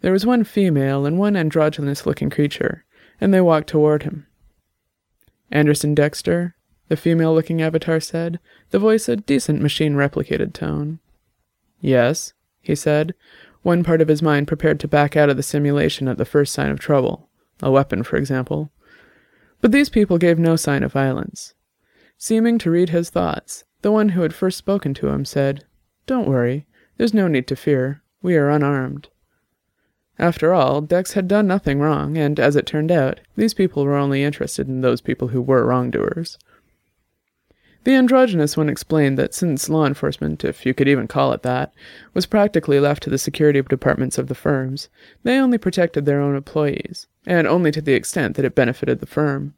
There 0.00 0.12
was 0.12 0.24
one 0.24 0.44
female 0.44 1.04
and 1.06 1.18
one 1.18 1.34
androgynous 1.34 2.06
looking 2.06 2.30
creature, 2.30 2.84
and 3.20 3.34
they 3.34 3.40
walked 3.40 3.70
toward 3.70 4.04
him. 4.04 4.28
Anderson 5.50 5.92
Dexter, 5.92 6.54
the 6.88 6.96
female 6.96 7.34
looking 7.34 7.62
avatar 7.62 8.00
said, 8.00 8.38
the 8.70 8.78
voice 8.78 9.08
a 9.08 9.16
decent 9.16 9.60
machine 9.60 9.94
replicated 9.94 10.52
tone. 10.52 10.98
Yes, 11.80 12.32
he 12.60 12.74
said, 12.74 13.14
one 13.62 13.84
part 13.84 14.00
of 14.00 14.08
his 14.08 14.22
mind 14.22 14.48
prepared 14.48 14.80
to 14.80 14.88
back 14.88 15.16
out 15.16 15.30
of 15.30 15.36
the 15.36 15.42
simulation 15.42 16.08
at 16.08 16.18
the 16.18 16.24
first 16.24 16.52
sign 16.52 16.70
of 16.70 16.80
trouble, 16.80 17.28
a 17.62 17.70
weapon, 17.70 18.02
for 18.02 18.16
example. 18.16 18.70
But 19.60 19.72
these 19.72 19.88
people 19.88 20.18
gave 20.18 20.38
no 20.38 20.56
sign 20.56 20.82
of 20.82 20.92
violence. 20.92 21.54
Seeming 22.18 22.58
to 22.58 22.70
read 22.70 22.90
his 22.90 23.10
thoughts, 23.10 23.64
the 23.82 23.92
one 23.92 24.10
who 24.10 24.22
had 24.22 24.34
first 24.34 24.58
spoken 24.58 24.94
to 24.94 25.08
him 25.08 25.24
said, 25.24 25.64
Don't 26.06 26.28
worry, 26.28 26.66
there's 26.96 27.14
no 27.14 27.28
need 27.28 27.46
to 27.48 27.56
fear. 27.56 28.02
We 28.22 28.36
are 28.36 28.50
unarmed. 28.50 29.08
After 30.18 30.52
all, 30.52 30.80
Dex 30.80 31.12
had 31.12 31.26
done 31.26 31.46
nothing 31.46 31.80
wrong, 31.80 32.16
and 32.16 32.38
as 32.38 32.54
it 32.54 32.66
turned 32.66 32.92
out, 32.92 33.20
these 33.34 33.54
people 33.54 33.84
were 33.84 33.96
only 33.96 34.22
interested 34.22 34.68
in 34.68 34.80
those 34.80 35.00
people 35.00 35.28
who 35.28 35.42
were 35.42 35.66
wrongdoers. 35.66 36.38
The 37.84 37.94
androgynous 37.94 38.56
one 38.56 38.68
explained 38.68 39.18
that 39.18 39.34
since 39.34 39.68
law 39.68 39.86
enforcement, 39.86 40.44
if 40.44 40.64
you 40.64 40.72
could 40.72 40.86
even 40.86 41.08
call 41.08 41.32
it 41.32 41.42
that, 41.42 41.72
was 42.14 42.26
practically 42.26 42.78
left 42.78 43.02
to 43.02 43.10
the 43.10 43.18
security 43.18 43.60
departments 43.60 44.18
of 44.18 44.28
the 44.28 44.36
firms, 44.36 44.88
they 45.24 45.38
only 45.38 45.58
protected 45.58 46.04
their 46.04 46.20
own 46.20 46.36
employees, 46.36 47.08
and 47.26 47.48
only 47.48 47.72
to 47.72 47.80
the 47.80 47.94
extent 47.94 48.36
that 48.36 48.44
it 48.44 48.54
benefited 48.54 49.00
the 49.00 49.06
firm. 49.06 49.54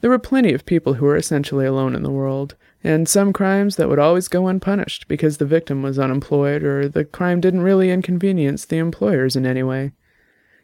There 0.00 0.10
were 0.10 0.18
plenty 0.18 0.52
of 0.52 0.64
people 0.64 0.94
who 0.94 1.06
were 1.06 1.16
essentially 1.16 1.66
alone 1.66 1.96
in 1.96 2.04
the 2.04 2.10
world, 2.10 2.54
and 2.84 3.08
some 3.08 3.32
crimes 3.32 3.76
that 3.76 3.88
would 3.88 3.98
always 3.98 4.28
go 4.28 4.46
unpunished 4.46 5.08
because 5.08 5.38
the 5.38 5.46
victim 5.46 5.82
was 5.82 5.98
unemployed 5.98 6.62
or 6.62 6.88
the 6.88 7.04
crime 7.04 7.40
didn't 7.40 7.62
really 7.62 7.90
inconvenience 7.90 8.64
the 8.64 8.78
employers 8.78 9.34
in 9.34 9.44
any 9.44 9.62
way. 9.62 9.92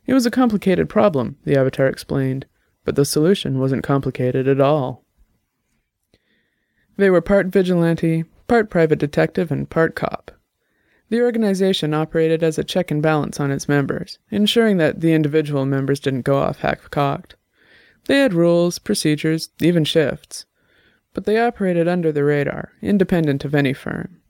It 0.07 0.15
was 0.15 0.27
a 0.27 0.31
complicated 0.31 0.89
problem, 0.89 1.37
the 1.45 1.59
Avatar 1.59 1.87
explained, 1.87 2.47
but 2.85 2.95
the 2.95 3.05
solution 3.05 3.59
wasn't 3.59 3.83
complicated 3.83 4.47
at 4.47 4.61
all. 4.61 5.05
They 7.01 7.09
were 7.09 7.23
part 7.23 7.47
vigilante, 7.47 8.25
part 8.47 8.69
private 8.69 8.99
detective, 8.99 9.51
and 9.51 9.71
part 9.71 9.95
cop. 9.95 10.33
The 11.09 11.23
organization 11.23 11.95
operated 11.95 12.43
as 12.43 12.59
a 12.59 12.63
check 12.63 12.91
and 12.91 13.03
balance 13.03 13.41
on 13.41 13.51
its 13.51 13.67
members, 13.67 14.19
ensuring 14.31 14.77
that 14.77 15.01
the 15.01 15.15
individual 15.15 15.65
members 15.65 15.99
didn't 15.99 16.27
go 16.27 16.37
off 16.37 16.59
half 16.59 16.91
cocked. 16.91 17.37
They 18.05 18.19
had 18.19 18.35
rules, 18.35 18.79
procedures, 18.79 19.49
even 19.63 19.87
shifts. 19.87 20.45
But 21.15 21.25
they 21.25 21.39
operated 21.39 21.89
under 21.89 22.13
the 22.13 22.23
radar, 22.23 22.73
independent 22.83 23.47
of 23.47 23.55
any 23.55 23.73
firm. 23.73 24.21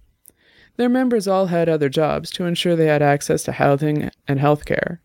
Their 0.76 0.88
members 0.88 1.26
all 1.26 1.46
had 1.46 1.68
other 1.68 1.88
jobs 1.88 2.30
to 2.30 2.44
ensure 2.44 2.76
they 2.76 2.86
had 2.86 3.02
access 3.02 3.42
to 3.42 3.52
housing 3.52 4.12
and 4.28 4.38
health 4.38 4.64
care. 4.64 5.02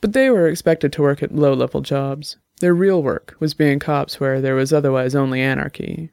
But 0.00 0.12
they 0.12 0.30
were 0.30 0.46
expected 0.46 0.92
to 0.92 1.02
work 1.02 1.20
at 1.20 1.34
low 1.34 1.52
level 1.52 1.80
jobs. 1.80 2.36
Their 2.60 2.74
real 2.74 3.02
work 3.02 3.34
was 3.40 3.54
being 3.54 3.80
cops 3.80 4.20
where 4.20 4.40
there 4.40 4.54
was 4.54 4.72
otherwise 4.72 5.16
only 5.16 5.40
anarchy. 5.40 6.12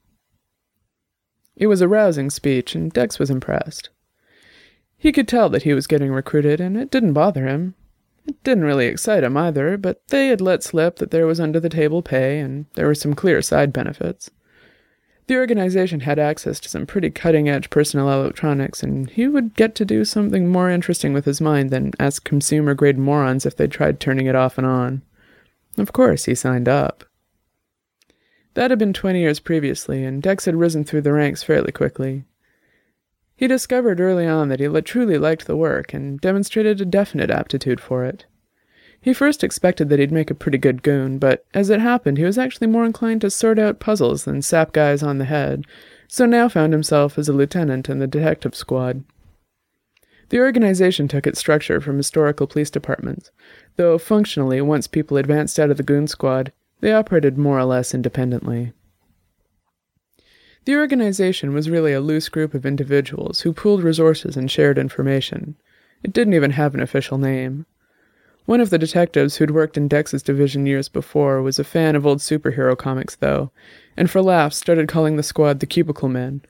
It 1.55 1.67
was 1.67 1.81
a 1.81 1.87
rousing 1.87 2.29
speech, 2.29 2.75
and 2.75 2.91
Dex 2.91 3.19
was 3.19 3.29
impressed. 3.29 3.89
He 4.97 5.11
could 5.11 5.27
tell 5.27 5.49
that 5.49 5.63
he 5.63 5.73
was 5.73 5.87
getting 5.87 6.11
recruited, 6.11 6.59
and 6.59 6.77
it 6.77 6.89
didn't 6.89 7.13
bother 7.13 7.45
him. 7.45 7.75
It 8.25 8.41
didn't 8.43 8.63
really 8.63 8.87
excite 8.87 9.23
him 9.23 9.35
either, 9.35 9.77
but 9.77 10.07
they 10.07 10.27
had 10.27 10.39
let 10.39 10.63
slip 10.63 10.95
that 10.97 11.11
there 11.11 11.27
was 11.27 11.39
under 11.39 11.59
the 11.59 11.69
table 11.69 12.01
pay, 12.01 12.39
and 12.39 12.65
there 12.75 12.87
were 12.87 12.95
some 12.95 13.13
clear 13.13 13.41
side 13.41 13.73
benefits. 13.73 14.31
The 15.27 15.37
organization 15.37 16.01
had 16.01 16.19
access 16.19 16.59
to 16.61 16.69
some 16.69 16.85
pretty 16.85 17.09
cutting 17.09 17.47
edge 17.47 17.69
personal 17.69 18.09
electronics, 18.09 18.83
and 18.83 19.09
he 19.09 19.27
would 19.27 19.55
get 19.55 19.73
to 19.75 19.85
do 19.85 20.03
something 20.03 20.47
more 20.47 20.69
interesting 20.69 21.13
with 21.13 21.25
his 21.25 21.39
mind 21.39 21.69
than 21.69 21.91
ask 21.99 22.23
consumer 22.23 22.73
grade 22.73 22.97
morons 22.97 23.45
if 23.45 23.55
they 23.55 23.67
tried 23.67 23.99
turning 23.99 24.25
it 24.25 24.35
off 24.35 24.57
and 24.57 24.67
on. 24.67 25.01
Of 25.77 25.93
course, 25.93 26.25
he 26.25 26.35
signed 26.35 26.67
up. 26.67 27.05
That 28.55 28.69
had 28.69 28.79
been 28.79 28.93
twenty 28.93 29.21
years 29.21 29.39
previously, 29.39 30.03
and 30.03 30.21
Dex 30.21 30.45
had 30.45 30.55
risen 30.55 30.83
through 30.83 31.01
the 31.01 31.13
ranks 31.13 31.43
fairly 31.43 31.71
quickly. 31.71 32.25
He 33.35 33.47
discovered 33.47 33.99
early 33.99 34.27
on 34.27 34.49
that 34.49 34.59
he 34.59 34.81
truly 34.81 35.17
liked 35.17 35.47
the 35.47 35.57
work 35.57 35.93
and 35.93 36.21
demonstrated 36.21 36.79
a 36.79 36.85
definite 36.85 37.31
aptitude 37.31 37.81
for 37.81 38.05
it. 38.05 38.25
He 39.01 39.13
first 39.13 39.43
expected 39.43 39.89
that 39.89 39.99
he'd 39.99 40.11
make 40.13 40.31
a 40.31 40.35
pretty 40.35 40.57
good 40.57 40.81
goon, 40.81 41.17
but 41.17 41.45
as 41.53 41.69
it 41.69 41.81
happened, 41.81 42.17
he 42.17 42.23
was 42.23 42.37
actually 42.37 42.67
more 42.67 42.85
inclined 42.85 43.21
to 43.21 43.29
sort 43.29 43.59
out 43.59 43.79
puzzles 43.79 44.23
than 44.23 44.41
sap 44.41 44.71
guys 44.71 45.03
on 45.03 45.17
the 45.17 45.25
head, 45.25 45.65
so 46.07 46.25
now 46.25 46.47
found 46.47 46.71
himself 46.71 47.17
as 47.17 47.27
a 47.27 47.33
lieutenant 47.33 47.89
in 47.89 47.99
the 47.99 48.07
detective 48.07 48.55
squad. 48.55 49.03
The 50.29 50.39
organization 50.39 51.09
took 51.09 51.27
its 51.27 51.39
structure 51.39 51.81
from 51.81 51.97
historical 51.97 52.47
police 52.47 52.69
departments, 52.69 53.29
though 53.75 53.97
functionally, 53.97 54.61
once 54.61 54.87
people 54.87 55.17
advanced 55.17 55.59
out 55.59 55.69
of 55.69 55.77
the 55.77 55.83
goon 55.83 56.07
squad, 56.07 56.53
they 56.83 56.91
operated 56.91 57.37
more 57.37 57.57
or 57.57 57.63
less 57.63 57.93
independently. 57.93 58.73
The 60.65 60.75
organization 60.75 61.53
was 61.53 61.69
really 61.69 61.93
a 61.93 62.01
loose 62.01 62.27
group 62.27 62.53
of 62.53 62.65
individuals 62.65 63.39
who 63.39 63.53
pooled 63.53 63.81
resources 63.81 64.35
and 64.35 64.51
shared 64.51 64.77
information. 64.77 65.55
It 66.03 66.11
didn't 66.11 66.33
even 66.33 66.51
have 66.51 66.75
an 66.75 66.81
official 66.81 67.17
name. 67.17 67.65
One 68.47 68.59
of 68.59 68.69
the 68.69 68.77
detectives 68.77 69.37
who'd 69.37 69.51
worked 69.51 69.77
in 69.77 69.87
Dex's 69.87 70.21
division 70.21 70.65
years 70.65 70.89
before 70.89 71.41
was 71.41 71.57
a 71.57 71.63
fan 71.63 71.95
of 71.95 72.05
old 72.05 72.19
superhero 72.19 72.77
comics, 72.77 73.15
though, 73.15 73.53
and 73.95 74.11
for 74.11 74.21
laughs 74.21 74.57
started 74.57 74.89
calling 74.89 75.15
the 75.15 75.23
squad 75.23 75.61
the 75.61 75.65
Cubicle 75.65 76.09
Men 76.09 76.41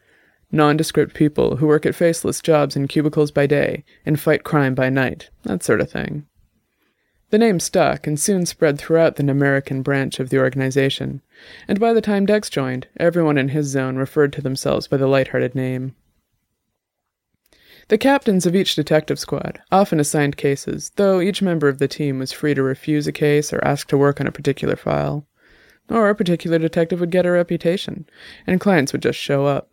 nondescript 0.51 1.13
people 1.13 1.57
who 1.57 1.67
work 1.67 1.85
at 1.85 1.93
faceless 1.93 2.41
jobs 2.41 2.75
in 2.75 2.87
cubicles 2.87 3.29
by 3.29 3.45
day 3.45 3.83
and 4.03 4.19
fight 4.19 4.43
crime 4.43 4.73
by 4.73 4.89
night, 4.89 5.29
that 5.43 5.61
sort 5.61 5.79
of 5.79 5.91
thing. 5.91 6.25
The 7.33 7.39
name 7.39 7.59
stuck 7.59 8.05
and 8.05 8.19
soon 8.19 8.45
spread 8.45 8.77
throughout 8.77 9.15
the 9.15 9.27
American 9.27 9.81
branch 9.81 10.19
of 10.19 10.29
the 10.29 10.37
organization, 10.37 11.23
and 11.67 11.79
by 11.79 11.91
the 11.91 11.99
time 11.99 12.27
Dex 12.27 12.47
joined, 12.47 12.85
everyone 12.97 13.39
in 13.39 13.49
his 13.49 13.65
zone 13.65 13.95
referred 13.95 14.31
to 14.33 14.41
themselves 14.43 14.87
by 14.87 14.97
the 14.97 15.07
light-hearted 15.07 15.55
name. 15.55 15.95
The 17.87 17.97
captains 17.97 18.45
of 18.45 18.55
each 18.55 18.75
detective 18.75 19.17
squad 19.17 19.59
often 19.71 19.99
assigned 19.99 20.37
cases, 20.37 20.91
though 20.95 21.21
each 21.21 21.41
member 21.41 21.67
of 21.67 21.79
the 21.79 21.87
team 21.87 22.19
was 22.19 22.31
free 22.31 22.53
to 22.53 22.61
refuse 22.61 23.07
a 23.07 23.11
case 23.11 23.51
or 23.51 23.65
ask 23.65 23.87
to 23.87 23.97
work 23.97 24.21
on 24.21 24.27
a 24.27 24.31
particular 24.31 24.75
file. 24.75 25.25
Or 25.89 26.11
a 26.11 26.15
particular 26.15 26.59
detective 26.59 26.99
would 26.99 27.09
get 27.09 27.25
a 27.25 27.31
reputation, 27.31 28.07
and 28.45 28.61
clients 28.61 28.93
would 28.93 29.01
just 29.01 29.17
show 29.17 29.47
up. 29.47 29.71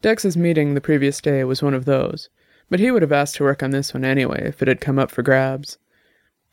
Dex's 0.00 0.34
meeting 0.34 0.72
the 0.72 0.80
previous 0.80 1.20
day 1.20 1.44
was 1.44 1.62
one 1.62 1.74
of 1.74 1.84
those, 1.84 2.30
but 2.70 2.80
he 2.80 2.90
would 2.90 3.02
have 3.02 3.12
asked 3.12 3.34
to 3.34 3.44
work 3.44 3.62
on 3.62 3.68
this 3.68 3.92
one 3.92 4.06
anyway 4.06 4.48
if 4.48 4.62
it 4.62 4.68
had 4.68 4.80
come 4.80 4.98
up 4.98 5.10
for 5.10 5.20
grabs. 5.20 5.76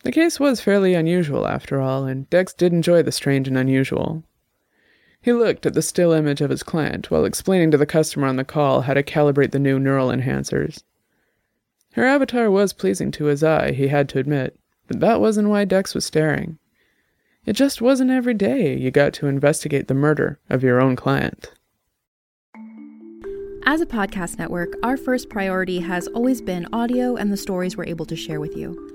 The 0.06 0.12
case 0.12 0.40
was 0.40 0.62
fairly 0.62 0.94
unusual, 0.94 1.48
after 1.48 1.82
all, 1.82 2.06
and 2.06 2.30
Dex 2.30 2.54
did 2.54 2.72
enjoy 2.72 3.02
the 3.02 3.12
strange 3.12 3.48
and 3.48 3.58
unusual. 3.58 4.24
He 5.20 5.34
looked 5.34 5.66
at 5.66 5.74
the 5.74 5.82
still 5.82 6.12
image 6.12 6.42
of 6.42 6.52
his 6.52 6.62
client 6.62 7.10
while 7.10 7.26
explaining 7.26 7.72
to 7.72 7.78
the 7.80 7.88
customer 7.88 8.28
on 8.28 8.36
the 8.36 8.44
call 8.44 8.82
how 8.82 8.94
to 8.94 9.02
calibrate 9.02 9.50
the 9.50 9.58
new 9.58 9.80
neural 9.80 10.10
enhancers. 10.10 10.84
Her 11.94 12.06
avatar 12.06 12.52
was 12.52 12.72
pleasing 12.72 13.10
to 13.14 13.26
his 13.26 13.44
eye, 13.44 13.72
he 13.72 13.88
had 13.88 14.08
to 14.10 14.20
admit, 14.20 14.60
but 14.88 15.00
that 15.00 15.22
wasn't 15.22 15.50
why 15.50 15.66
Dex 15.66 15.96
was 15.96 16.06
staring. 16.06 16.60
It 17.48 17.54
just 17.54 17.82
wasn't 17.82 18.12
every 18.12 18.36
day 18.36 18.78
you 18.78 18.92
got 18.92 19.12
to 19.14 19.28
investigate 19.28 19.88
the 19.88 19.96
murder 19.96 20.40
of 20.52 20.62
your 20.62 20.80
own 20.80 20.96
client. 20.96 21.52
As 23.66 23.82
a 23.82 23.88
podcast 23.88 24.38
network, 24.38 24.76
our 24.84 24.98
first 24.98 25.30
priority 25.30 25.80
has 25.80 26.06
always 26.10 26.44
been 26.44 26.68
audio 26.72 27.16
and 27.16 27.34
the 27.34 27.38
stories 27.38 27.76
we're 27.76 27.88
able 27.88 28.06
to 28.06 28.16
share 28.16 28.40
with 28.40 28.56
you. 28.56 28.95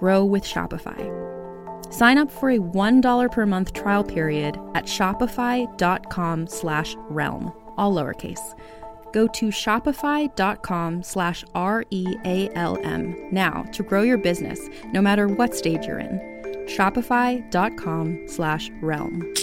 grow 0.00 0.24
with 0.24 0.42
Shopify. 0.42 0.98
Sign 1.92 2.18
up 2.18 2.30
for 2.30 2.50
a 2.50 2.58
$1 2.58 3.30
per 3.30 3.46
month 3.46 3.72
trial 3.72 4.02
period 4.02 4.56
at 4.74 4.86
shopify.com 4.86 6.46
slash 6.46 6.96
realm, 7.08 7.52
all 7.76 7.94
lowercase. 7.94 8.58
Go 9.12 9.26
to 9.26 9.46
shopify.com 9.46 11.02
slash 11.02 11.44
R-E-A-L-M 11.54 13.28
now 13.32 13.62
to 13.72 13.82
grow 13.82 14.02
your 14.02 14.18
business, 14.18 14.68
no 14.92 15.02
matter 15.02 15.28
what 15.28 15.54
stage 15.54 15.86
you're 15.86 15.98
in. 15.98 16.18
Shopify.com 16.66 18.28
slash 18.28 18.70
realm. 18.80 19.34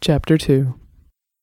Chapter 0.00 0.38
2 0.38 0.78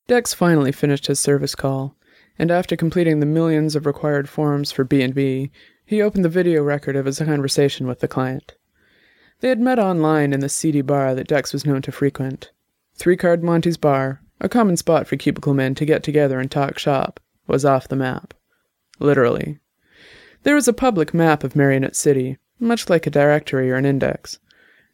Dex 0.08 0.34
finally 0.34 0.72
finished 0.72 1.08
his 1.08 1.20
service 1.20 1.56
call 1.56 1.98
and 2.38 2.52
after 2.52 2.76
completing 2.76 3.20
the 3.20 3.26
millions 3.26 3.76
of 3.76 3.86
required 3.86 4.28
forms 4.28 4.72
for 4.72 4.84
B&B, 4.84 5.52
he 5.86 6.02
opened 6.02 6.26
the 6.26 6.30
video 6.30 6.64
record 6.64 6.96
of 6.96 7.06
his 7.06 7.20
conversation 7.20 7.88
with 7.88 8.00
the 8.00 8.08
client. 8.08 8.56
They 9.40 9.50
had 9.50 9.60
met 9.60 9.80
online 9.80 10.34
in 10.34 10.40
the 10.40 10.50
seedy 10.50 10.82
bar 10.82 11.14
that 11.16 11.28
Dex 11.28 11.54
was 11.54 11.66
known 11.66 11.82
to 11.84 11.92
frequent. 11.92 12.52
Three 12.96 13.18
Card 13.18 13.44
Monty's 13.44 13.78
bar, 13.78 14.22
a 14.40 14.50
common 14.50 14.78
spot 14.78 15.08
for 15.08 15.18
cubicle 15.18 15.54
men 15.54 15.76
to 15.76 15.86
get 15.86 16.04
together 16.04 16.40
and 16.40 16.50
talk 16.50 16.80
shop, 16.80 17.20
was 17.46 17.66
off 17.66 17.88
the 17.88 17.96
map. 17.96 18.34
Literally. 19.00 19.60
There 20.44 20.56
was 20.56 20.68
a 20.68 20.74
public 20.74 21.14
map 21.14 21.44
of 21.44 21.56
Marionette 21.56 21.96
City, 21.96 22.38
much 22.60 22.90
like 22.90 23.06
a 23.06 23.12
directory 23.12 23.72
or 23.72 23.76
an 23.76 23.86
index. 23.86 24.40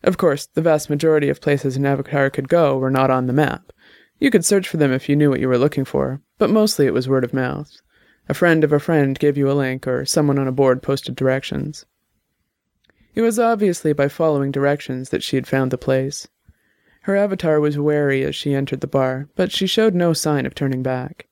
Of 0.03 0.17
course, 0.17 0.45
the 0.47 0.61
vast 0.61 0.89
majority 0.89 1.29
of 1.29 1.41
places 1.41 1.75
an 1.75 1.85
avatar 1.85 2.29
could 2.29 2.49
go 2.49 2.77
were 2.77 2.91
not 2.91 3.11
on 3.11 3.27
the 3.27 3.33
map, 3.33 3.71
you 4.19 4.29
could 4.29 4.43
search 4.43 4.67
for 4.67 4.77
them 4.77 4.91
if 4.91 5.07
you 5.07 5.15
knew 5.15 5.29
what 5.29 5.39
you 5.39 5.47
were 5.47 5.57
looking 5.57 5.85
for, 5.85 6.21
but 6.39 6.49
mostly 6.49 6.87
it 6.87 6.93
was 6.93 7.07
word 7.07 7.23
of 7.23 7.33
mouth. 7.33 7.79
A 8.27 8.33
friend 8.33 8.63
of 8.63 8.73
a 8.73 8.79
friend 8.79 9.19
gave 9.19 9.37
you 9.37 9.51
a 9.51 9.53
link, 9.53 9.87
or 9.87 10.05
someone 10.05 10.39
on 10.39 10.47
a 10.47 10.51
board 10.51 10.81
posted 10.81 11.15
directions. 11.15 11.85
It 13.13 13.21
was 13.21 13.37
obviously 13.37 13.93
by 13.93 14.07
following 14.07 14.51
directions 14.51 15.09
that 15.09 15.21
she 15.21 15.35
had 15.35 15.47
found 15.47 15.69
the 15.69 15.77
place. 15.77 16.27
Her 17.03 17.15
avatar 17.15 17.59
was 17.59 17.77
wary 17.77 18.23
as 18.23 18.35
she 18.35 18.53
entered 18.53 18.81
the 18.81 18.87
bar, 18.87 19.29
but 19.35 19.51
she 19.51 19.67
showed 19.67 19.95
no 19.95 20.13
sign 20.13 20.45
of 20.45 20.53
turning 20.53 20.83
back. 20.83 21.27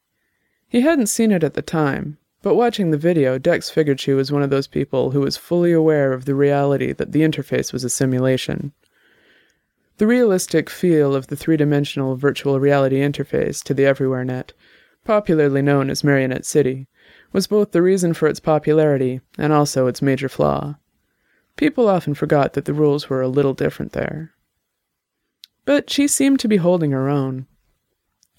He 0.67 0.81
hadn't 0.81 1.07
seen 1.07 1.31
it 1.31 1.43
at 1.43 1.53
the 1.53 1.61
time, 1.61 2.17
But 2.41 2.55
watching 2.55 2.91
the 2.91 2.97
video, 2.97 3.37
Dex 3.37 3.69
figured 3.69 3.99
she 3.99 4.13
was 4.13 4.31
one 4.31 4.43
of 4.43 4.49
those 4.49 4.67
people 4.67 5.11
who 5.11 5.21
was 5.21 5.37
fully 5.37 5.71
aware 5.71 6.13
of 6.13 6.25
the 6.25 6.35
reality 6.35 6.93
that 6.93 7.11
the 7.11 7.21
interface 7.21 7.73
was 7.73 7.83
a 7.83 7.89
simulation. 7.89 8.73
The 9.97 10.07
realistic 10.07 10.69
feel 10.69 11.15
of 11.15 11.27
the 11.27 11.35
three 11.35 11.57
dimensional 11.57 12.15
virtual 12.15 12.59
reality 12.59 12.99
interface 12.99 13.63
to 13.63 13.73
the 13.73 13.85
Everywhere 13.85 14.23
Net, 14.23 14.53
popularly 15.07 15.61
known 15.61 15.89
as 15.89 16.03
Marionette 16.03 16.45
City, 16.45 16.85
was 17.31 17.47
both 17.47 17.71
the 17.71 17.81
reason 17.81 18.13
for 18.13 18.27
its 18.27 18.41
popularity 18.41 19.21
and 19.37 19.53
also 19.53 19.87
its 19.87 20.01
major 20.01 20.27
flaw. 20.27 20.75
People 21.55 21.87
often 21.87 22.13
forgot 22.13 22.51
that 22.53 22.65
the 22.65 22.73
rules 22.73 23.09
were 23.09 23.21
a 23.21 23.29
little 23.29 23.53
different 23.53 23.93
there. 23.93 24.33
But 25.63 25.89
she 25.89 26.09
seemed 26.09 26.41
to 26.41 26.49
be 26.49 26.57
holding 26.57 26.91
her 26.91 27.07
own. 27.07 27.47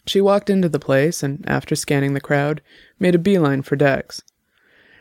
She 0.07 0.21
walked 0.21 0.51
into 0.51 0.69
the 0.69 0.79
place 0.79 1.23
and, 1.23 1.43
after 1.49 1.75
scanning 1.75 2.13
the 2.13 2.21
crowd, 2.21 2.61
made 2.99 3.15
a 3.15 3.19
beeline 3.19 3.63
for 3.63 3.75
Dex. 3.75 4.23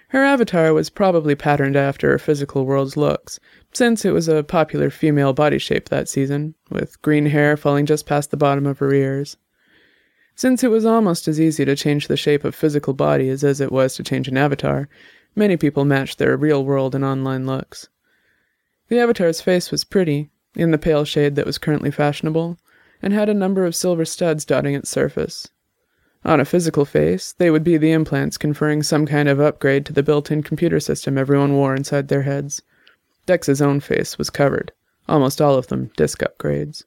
Her 0.09 0.23
avatar 0.23 0.73
was 0.73 0.89
probably 0.89 1.35
patterned 1.35 1.75
after 1.75 2.11
her 2.11 2.17
physical 2.17 2.65
world's 2.65 2.95
looks, 2.95 3.41
since 3.73 4.05
it 4.05 4.11
was 4.11 4.29
a 4.29 4.41
popular 4.41 4.89
female 4.89 5.33
body 5.33 5.57
shape 5.57 5.89
that 5.89 6.07
season, 6.07 6.55
with 6.71 7.01
green 7.01 7.25
hair 7.25 7.57
falling 7.57 7.85
just 7.85 8.05
past 8.05 8.31
the 8.31 8.37
bottom 8.37 8.65
of 8.65 8.79
her 8.79 8.93
ears. 8.93 9.35
Since 10.37 10.63
it 10.63 10.69
was 10.69 10.85
almost 10.85 11.27
as 11.27 11.41
easy 11.41 11.65
to 11.65 11.75
change 11.75 12.07
the 12.07 12.15
shape 12.15 12.43
of 12.43 12.53
physical 12.53 12.93
bodies 12.93 13.43
as 13.43 13.59
it 13.59 13.71
was 13.71 13.95
to 13.95 14.03
change 14.03 14.27
an 14.27 14.37
avatar, 14.37 14.87
many 15.35 15.57
people 15.57 15.83
matched 15.83 16.19
their 16.19 16.37
real 16.37 16.63
world 16.63 16.93
and 16.93 17.03
online 17.03 17.47
looks. 17.47 17.89
The 18.87 18.99
avatar's 18.99 19.41
face 19.41 19.71
was 19.71 19.83
pretty, 19.83 20.29
in 20.55 20.69
the 20.69 20.77
pale 20.77 21.05
shade 21.05 21.35
that 21.37 21.47
was 21.47 21.57
currently 21.57 21.89
fashionable, 21.89 22.59
and 23.01 23.13
had 23.13 23.29
a 23.29 23.33
number 23.33 23.65
of 23.65 23.75
silver 23.75 24.05
studs 24.05 24.45
dotting 24.45 24.75
its 24.75 24.91
surface. 24.91 25.49
On 26.23 26.39
a 26.39 26.45
physical 26.45 26.85
face, 26.85 27.33
they 27.33 27.49
would 27.49 27.63
be 27.63 27.77
the 27.77 27.91
implants 27.91 28.37
conferring 28.37 28.83
some 28.83 29.07
kind 29.07 29.27
of 29.27 29.39
upgrade 29.39 29.87
to 29.87 29.93
the 29.93 30.03
built 30.03 30.29
in 30.29 30.43
computer 30.43 30.79
system 30.79 31.17
everyone 31.17 31.55
wore 31.55 31.73
inside 31.73 32.09
their 32.09 32.21
heads. 32.21 32.61
Dex's 33.25 33.59
own 33.59 33.79
face 33.79 34.19
was 34.19 34.29
covered, 34.29 34.71
almost 35.09 35.41
all 35.41 35.55
of 35.55 35.65
them 35.65 35.89
disc 35.97 36.19
upgrades. 36.19 36.83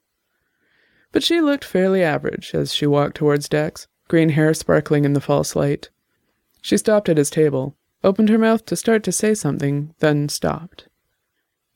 But 1.12 1.22
she 1.22 1.40
looked 1.40 1.64
fairly 1.64 2.02
average 2.02 2.54
as 2.54 2.72
she 2.72 2.86
walked 2.86 3.16
towards 3.16 3.48
Dex, 3.48 3.88
green 4.08 4.30
hair 4.30 4.54
sparkling 4.54 5.04
in 5.04 5.12
the 5.12 5.20
false 5.20 5.56
light. 5.56 5.90
She 6.62 6.76
stopped 6.76 7.08
at 7.08 7.16
his 7.16 7.30
table, 7.30 7.76
opened 8.04 8.28
her 8.28 8.38
mouth 8.38 8.64
to 8.66 8.76
start 8.76 9.02
to 9.04 9.12
say 9.12 9.34
something, 9.34 9.94
then 9.98 10.28
stopped. 10.28 10.88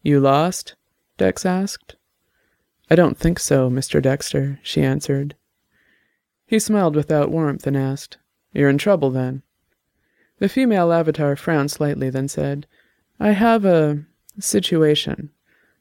You 0.02 0.20
lost? 0.20 0.76
Dex 1.16 1.44
asked. 1.46 1.96
I 2.90 2.94
don't 2.94 3.18
think 3.18 3.38
so, 3.38 3.70
Mr. 3.70 4.02
Dexter, 4.02 4.60
she 4.62 4.82
answered. 4.82 5.34
He 6.46 6.58
smiled 6.58 6.94
without 6.94 7.30
warmth 7.30 7.66
and 7.66 7.76
asked, 7.76 8.18
You're 8.52 8.68
in 8.68 8.78
trouble 8.78 9.10
then? 9.10 9.42
The 10.38 10.48
female 10.48 10.92
avatar 10.92 11.36
frowned 11.36 11.70
slightly, 11.70 12.10
then 12.10 12.28
said, 12.28 12.66
I 13.18 13.30
have 13.30 13.64
a 13.64 14.04
situation. 14.38 15.30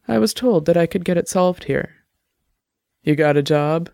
I 0.08 0.20
was 0.20 0.34
told 0.34 0.66
that 0.66 0.78
I 0.78 0.86
could 0.86 1.04
get 1.06 1.18
it 1.18 1.28
solved 1.28 1.66
here. 1.66 2.03
You 3.04 3.16
got 3.16 3.38
a 3.38 3.44
job? 3.44 3.90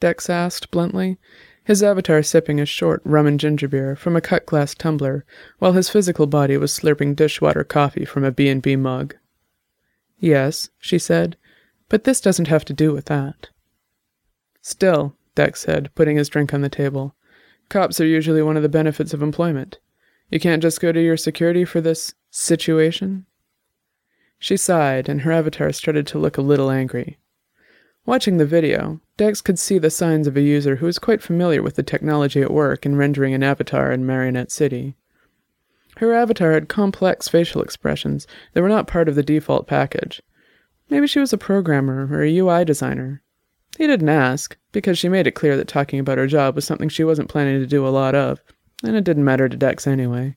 Dex 0.00 0.30
asked 0.30 0.70
bluntly, 0.70 1.18
his 1.64 1.82
avatar 1.82 2.22
sipping 2.22 2.60
a 2.60 2.66
short 2.66 3.00
rum 3.04 3.26
and 3.26 3.38
ginger 3.38 3.68
beer 3.68 3.96
from 3.96 4.16
a 4.16 4.20
cut 4.20 4.46
glass 4.46 4.74
tumbler, 4.74 5.24
while 5.58 5.72
his 5.72 5.90
physical 5.90 6.26
body 6.26 6.56
was 6.56 6.72
slurping 6.72 7.14
dishwater 7.14 7.64
coffee 7.64 8.04
from 8.04 8.24
a 8.24 8.32
B&B 8.32 8.76
mug. 8.76 9.14
Yes, 10.18 10.70
she 10.78 10.98
said, 10.98 11.36
but 11.88 12.04
this 12.04 12.20
doesn't 12.20 12.48
have 12.48 12.64
to 12.66 12.72
do 12.72 12.92
with 12.92 13.06
that. 13.06 13.48
Still, 14.62 15.16
Dex 15.34 15.60
said, 15.60 15.90
putting 15.94 16.16
his 16.16 16.28
drink 16.28 16.52
on 16.52 16.60
the 16.60 16.68
table, 16.68 17.14
cops 17.68 18.00
are 18.00 18.06
usually 18.06 18.42
one 18.42 18.56
of 18.56 18.62
the 18.62 18.68
benefits 18.68 19.14
of 19.14 19.22
employment. 19.22 19.78
You 20.30 20.38
can't 20.38 20.62
just 20.62 20.80
go 20.80 20.92
to 20.92 21.02
your 21.02 21.16
security 21.16 21.64
for 21.64 21.80
this 21.80 22.14
situation? 22.30 23.26
She 24.38 24.56
sighed, 24.56 25.08
and 25.08 25.22
her 25.22 25.32
avatar 25.32 25.72
started 25.72 26.06
to 26.08 26.18
look 26.18 26.36
a 26.36 26.42
little 26.42 26.70
angry. 26.70 27.18
Watching 28.06 28.38
the 28.38 28.46
video, 28.46 29.00
Dex 29.16 29.40
could 29.40 29.58
see 29.58 29.78
the 29.78 29.90
signs 29.90 30.26
of 30.26 30.36
a 30.36 30.40
user 30.40 30.76
who 30.76 30.86
was 30.86 30.98
quite 30.98 31.22
familiar 31.22 31.62
with 31.62 31.76
the 31.76 31.82
technology 31.82 32.40
at 32.40 32.50
work 32.50 32.86
in 32.86 32.96
rendering 32.96 33.34
an 33.34 33.42
avatar 33.42 33.92
in 33.92 34.06
Marionette 34.06 34.50
City. 34.50 34.96
Her 35.98 36.14
avatar 36.14 36.52
had 36.52 36.68
complex 36.68 37.28
facial 37.28 37.60
expressions 37.60 38.26
that 38.54 38.62
were 38.62 38.68
not 38.68 38.86
part 38.86 39.08
of 39.08 39.16
the 39.16 39.22
default 39.22 39.66
package. 39.66 40.22
Maybe 40.88 41.06
she 41.06 41.20
was 41.20 41.32
a 41.32 41.38
programmer 41.38 42.08
or 42.10 42.22
a 42.22 42.38
UI 42.38 42.64
designer. 42.64 43.22
He 43.76 43.86
didn't 43.86 44.08
ask, 44.08 44.56
because 44.72 44.98
she 44.98 45.08
made 45.08 45.26
it 45.26 45.32
clear 45.32 45.56
that 45.56 45.68
talking 45.68 46.00
about 46.00 46.18
her 46.18 46.26
job 46.26 46.54
was 46.54 46.64
something 46.64 46.88
she 46.88 47.04
wasn't 47.04 47.28
planning 47.28 47.60
to 47.60 47.66
do 47.66 47.86
a 47.86 47.90
lot 47.90 48.14
of, 48.14 48.40
and 48.82 48.96
it 48.96 49.04
didn't 49.04 49.24
matter 49.24 49.48
to 49.48 49.56
Dex 49.56 49.86
anyway. 49.86 50.36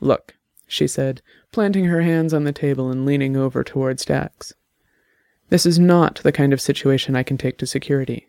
Look, 0.00 0.36
she 0.66 0.86
said, 0.86 1.22
planting 1.52 1.86
her 1.86 2.02
hands 2.02 2.32
on 2.32 2.44
the 2.44 2.52
table 2.52 2.90
and 2.90 3.04
leaning 3.04 3.36
over 3.36 3.64
towards 3.64 4.04
Dex. 4.04 4.54
This 5.48 5.66
is 5.66 5.78
not 5.78 6.16
the 6.22 6.32
kind 6.32 6.52
of 6.52 6.60
situation 6.60 7.14
I 7.14 7.22
can 7.22 7.38
take 7.38 7.58
to 7.58 7.66
security. 7.66 8.28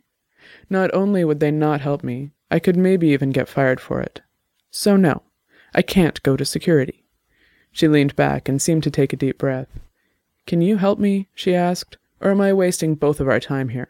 Not 0.70 0.94
only 0.94 1.24
would 1.24 1.40
they 1.40 1.52
not 1.52 1.82
help 1.82 2.04
me, 2.04 2.32
I 2.52 2.60
could 2.60 2.78
maybe 2.78 3.10
even 3.10 3.32
get 3.32 3.50
fired 3.50 3.80
for 3.80 4.02
it. 4.02 4.22
So, 4.70 4.96
no, 4.96 5.24
I 5.74 5.82
can't 5.82 6.22
go 6.24 6.38
to 6.38 6.46
security. 6.46 7.06
She 7.72 7.88
leaned 7.88 8.16
back 8.16 8.48
and 8.48 8.62
seemed 8.62 8.84
to 8.84 8.92
take 8.92 9.14
a 9.14 9.18
deep 9.18 9.38
breath. 9.38 9.68
Can 10.46 10.62
you 10.62 10.78
help 10.78 11.00
me? 11.00 11.28
she 11.34 11.54
asked, 11.54 11.98
or 12.22 12.32
am 12.32 12.42
I 12.42 12.54
wasting 12.54 12.96
both 12.96 13.20
of 13.20 13.28
our 13.28 13.40
time 13.40 13.70
here? 13.70 13.90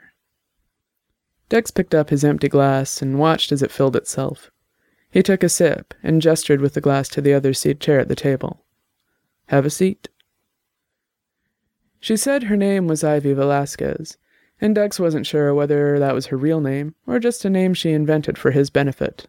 Dex 1.49 1.71
picked 1.71 1.95
up 1.95 2.09
his 2.09 2.23
empty 2.23 2.49
glass 2.49 3.01
and 3.01 3.19
watched 3.19 3.51
as 3.51 3.61
it 3.61 3.71
filled 3.71 3.95
itself. 3.95 4.51
He 5.09 5.23
took 5.23 5.43
a 5.43 5.49
sip 5.49 5.93
and 6.03 6.21
gestured 6.21 6.59
with 6.59 6.73
the 6.73 6.81
glass 6.81 7.07
to 7.09 7.21
the 7.21 7.33
other 7.33 7.53
seat 7.53 7.79
chair 7.79 7.99
at 7.99 8.09
the 8.09 8.15
table. 8.15 8.65
Have 9.47 9.65
a 9.65 9.69
seat. 9.69 10.09
She 11.99 12.15
said 12.17 12.43
her 12.43 12.57
name 12.57 12.87
was 12.87 13.03
Ivy 13.03 13.33
Velasquez, 13.33 14.17
and 14.61 14.75
Dex 14.75 14.99
wasn't 14.99 15.27
sure 15.27 15.53
whether 15.53 15.99
that 15.99 16.13
was 16.13 16.27
her 16.27 16.37
real 16.37 16.61
name 16.61 16.95
or 17.05 17.19
just 17.19 17.45
a 17.45 17.49
name 17.49 17.73
she 17.73 17.91
invented 17.91 18.37
for 18.37 18.51
his 18.51 18.69
benefit. 18.69 19.27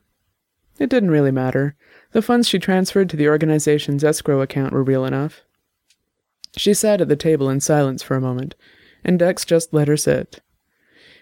It 0.78 0.90
didn't 0.90 1.10
really 1.10 1.32
matter. 1.32 1.74
The 2.12 2.22
funds 2.22 2.48
she 2.48 2.58
transferred 2.58 3.10
to 3.10 3.16
the 3.16 3.28
organization's 3.28 4.04
escrow 4.04 4.40
account 4.40 4.72
were 4.72 4.84
real 4.84 5.04
enough. 5.04 5.42
She 6.56 6.72
sat 6.72 7.00
at 7.00 7.08
the 7.08 7.16
table 7.16 7.50
in 7.50 7.60
silence 7.60 8.02
for 8.02 8.16
a 8.16 8.20
moment, 8.20 8.54
and 9.04 9.18
Dex 9.18 9.44
just 9.44 9.72
let 9.74 9.88
her 9.88 9.96
sit. 9.96 10.40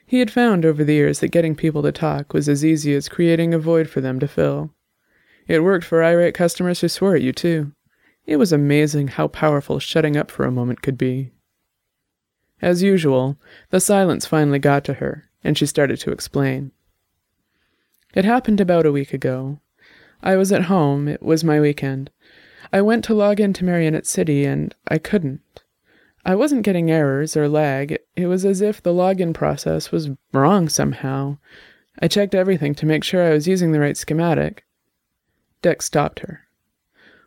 He 0.07 0.21
had 0.21 0.31
found 0.31 0.65
over 0.65 0.85
the 0.85 0.95
years 0.95 1.21
that 1.21 1.29
getting 1.29 1.57
people 1.57 1.83
to 1.83 1.91
talk 1.91 2.33
was 2.33 2.49
as 2.49 2.65
easy 2.65 2.95
as 2.95 3.09
creating 3.09 3.53
a 3.53 3.59
void 3.59 3.89
for 3.89 4.01
them 4.01 4.21
to 4.21 4.29
fill. 4.29 4.71
It 5.49 5.65
worked 5.65 5.85
for 5.85 6.03
irate 6.03 6.35
customers 6.35 6.81
who 6.81 6.89
swore 6.89 7.17
at 7.17 7.23
you, 7.23 7.33
too. 7.33 7.73
It 8.25 8.37
was 8.37 8.53
amazing 8.53 9.09
how 9.09 9.29
powerful 9.29 9.79
shutting 9.79 10.17
up 10.17 10.31
for 10.31 10.45
a 10.45 10.53
moment 10.53 10.83
could 10.83 10.99
be. 10.99 11.33
As 12.63 12.83
usual, 12.83 13.37
the 13.71 13.81
silence 13.81 14.27
finally 14.27 14.59
got 14.59 14.85
to 14.85 14.95
her, 14.95 15.25
and 15.45 15.57
she 15.57 15.67
started 15.67 16.01
to 16.01 16.11
explain. 16.11 16.73
It 18.15 18.25
happened 18.25 18.61
about 18.61 18.87
a 18.87 18.93
week 18.93 19.13
ago. 19.13 19.61
I 20.23 20.37
was 20.37 20.51
at 20.53 20.63
home, 20.63 21.07
it 21.07 21.23
was 21.23 21.45
my 21.45 21.61
weekend. 21.61 22.11
I 22.73 22.81
went 22.81 23.05
to 23.05 23.15
log 23.15 23.41
into 23.41 23.65
Marionette 23.65 24.07
City, 24.07 24.45
and 24.45 24.75
I 24.89 24.99
couldn't. 24.99 25.63
I 26.25 26.35
wasn't 26.35 26.65
getting 26.65 26.91
errors 26.91 27.37
or 27.37 27.49
lag. 27.49 27.99
It 28.17 28.27
was 28.27 28.45
as 28.45 28.61
if 28.61 28.83
the 28.83 28.93
login 28.93 29.33
process 29.33 29.93
was 29.93 30.11
wrong 30.33 30.69
somehow. 30.69 31.39
I 32.01 32.09
checked 32.09 32.35
everything 32.35 32.75
to 32.77 32.87
make 32.87 33.05
sure 33.05 33.23
I 33.23 33.33
was 33.33 33.47
using 33.47 33.73
the 33.73 33.81
right 33.81 33.97
schematic. 33.97 34.65
Dex 35.63 35.85
stopped 35.85 36.21
her. 36.21 36.41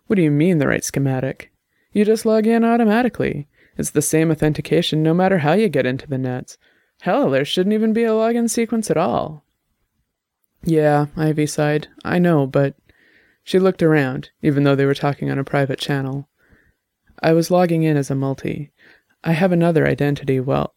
What 0.07 0.17
do 0.17 0.21
you 0.21 0.31
mean, 0.31 0.57
the 0.57 0.67
right 0.67 0.83
schematic? 0.83 1.51
You 1.93 2.03
just 2.03 2.25
log 2.25 2.45
in 2.45 2.65
automatically. 2.65 3.47
It's 3.79 3.91
the 3.91 4.01
same 4.01 4.29
authentication 4.29 5.01
no 5.01 5.13
matter 5.13 5.37
how 5.37 5.53
you 5.53 5.69
get 5.69 5.85
into 5.85 6.05
the 6.05 6.17
nets. 6.17 6.57
Hell, 6.99 7.29
there 7.29 7.45
shouldn't 7.45 7.71
even 7.71 7.93
be 7.93 8.03
a 8.03 8.09
login 8.09 8.49
sequence 8.49 8.91
at 8.91 8.97
all. 8.97 9.45
Yeah, 10.61 11.05
Ivy 11.15 11.45
sighed. 11.45 11.87
I 12.03 12.19
know, 12.19 12.45
but. 12.45 12.75
She 13.41 13.57
looked 13.57 13.81
around, 13.81 14.31
even 14.41 14.65
though 14.65 14.75
they 14.75 14.85
were 14.85 14.93
talking 14.93 15.31
on 15.31 15.39
a 15.39 15.45
private 15.45 15.79
channel. 15.79 16.27
I 17.23 17.31
was 17.31 17.49
logging 17.49 17.83
in 17.83 17.95
as 17.95 18.11
a 18.11 18.15
multi. 18.15 18.71
I 19.23 19.31
have 19.31 19.53
another 19.53 19.87
identity, 19.87 20.41
well, 20.41 20.75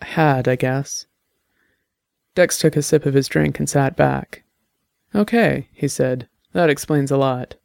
had, 0.00 0.46
I 0.46 0.54
guess. 0.54 1.06
Dex 2.36 2.60
took 2.60 2.76
a 2.76 2.82
sip 2.82 3.06
of 3.06 3.14
his 3.14 3.26
drink 3.26 3.58
and 3.58 3.68
sat 3.68 3.96
back. 3.96 4.44
Okay, 5.16 5.68
he 5.72 5.88
said. 5.88 6.28
That 6.52 6.70
explains 6.70 7.10
a 7.10 7.16
lot. 7.16 7.56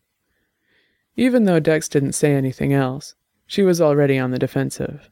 Even 1.15 1.43
though 1.43 1.59
Dex 1.59 1.87
didn't 1.87 2.13
say 2.13 2.33
anything 2.33 2.73
else, 2.73 3.13
she 3.51 3.63
was 3.63 3.81
already 3.81 4.17
on 4.17 4.31
the 4.31 4.39
defensive. 4.39 5.09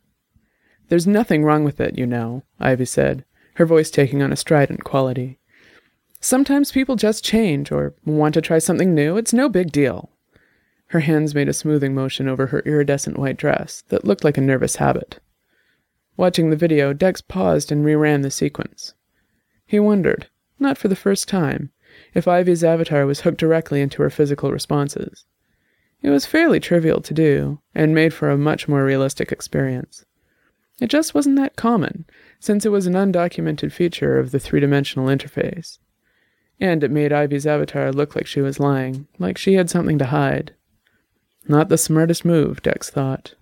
There's 0.88 1.06
nothing 1.06 1.44
wrong 1.44 1.66
with 1.66 1.82
it, 1.82 1.98
you 1.98 2.06
know, 2.06 2.44
Ivy 2.58 2.86
said, 2.86 3.26
her 3.56 3.66
voice 3.66 3.92
taking 3.92 4.24
on 4.24 4.32
a 4.32 4.38
strident 4.38 4.86
quality. 4.86 5.40
Sometimes 6.22 6.72
people 6.72 6.96
just 6.96 7.22
change 7.22 7.70
or 7.70 7.96
want 8.06 8.34
to 8.36 8.42
try 8.42 8.60
something 8.60 8.96
new. 8.96 9.18
It's 9.18 9.34
no 9.34 9.50
big 9.50 9.74
deal. 9.74 10.12
Her 10.88 11.02
hands 11.02 11.36
made 11.36 11.50
a 11.50 11.54
smoothing 11.54 11.94
motion 11.94 12.30
over 12.30 12.46
her 12.48 12.62
iridescent 12.62 13.20
white 13.20 13.36
dress 13.36 13.84
that 13.90 14.06
looked 14.06 14.24
like 14.24 14.38
a 14.38 14.42
nervous 14.42 14.78
habit. 14.78 15.20
Watching 16.16 16.50
the 16.50 16.56
video, 16.56 16.94
Dex 16.94 17.20
paused 17.20 17.74
and 17.74 17.84
reran 17.84 18.24
the 18.24 18.32
sequence. 18.32 18.94
He 19.66 19.82
wondered, 19.82 20.30
not 20.58 20.78
for 20.78 20.88
the 20.88 20.96
first 20.96 21.28
time, 21.28 21.72
if 22.14 22.26
Ivy's 22.26 22.64
avatar 22.64 23.06
was 23.06 23.20
hooked 23.20 23.40
directly 23.40 23.82
into 23.82 24.02
her 24.02 24.10
physical 24.10 24.54
responses. 24.54 25.26
It 26.02 26.10
was 26.10 26.26
fairly 26.26 26.60
trivial 26.60 27.02
to 27.02 27.14
do, 27.14 27.60
and 27.76 27.94
made 27.94 28.14
for 28.14 28.30
a 28.30 28.38
much 28.38 28.68
more 28.68 28.86
realistic 28.86 29.32
experience. 29.32 30.06
It 30.80 30.88
just 30.88 31.14
wasn't 31.14 31.36
that 31.38 31.58
common, 31.58 32.06
since 32.40 32.66
it 32.66 32.72
was 32.72 32.88
an 32.88 32.94
undocumented 32.94 33.72
feature 33.72 34.18
of 34.18 34.32
the 34.32 34.40
three 34.40 34.62
dimensional 34.62 35.08
interface. 35.08 35.78
And 36.60 36.84
it 36.84 36.92
made 36.92 37.12
Ivy's 37.12 37.48
avatar 37.48 37.92
look 37.92 38.16
like 38.16 38.28
she 38.28 38.42
was 38.42 38.60
lying, 38.60 39.08
like 39.18 39.38
she 39.38 39.56
had 39.56 39.70
something 39.70 39.98
to 40.00 40.06
hide. 40.06 40.54
Not 41.48 41.70
the 41.70 41.78
smartest 41.78 42.24
move, 42.24 42.62
Dex 42.62 42.90
thought. 42.90 43.36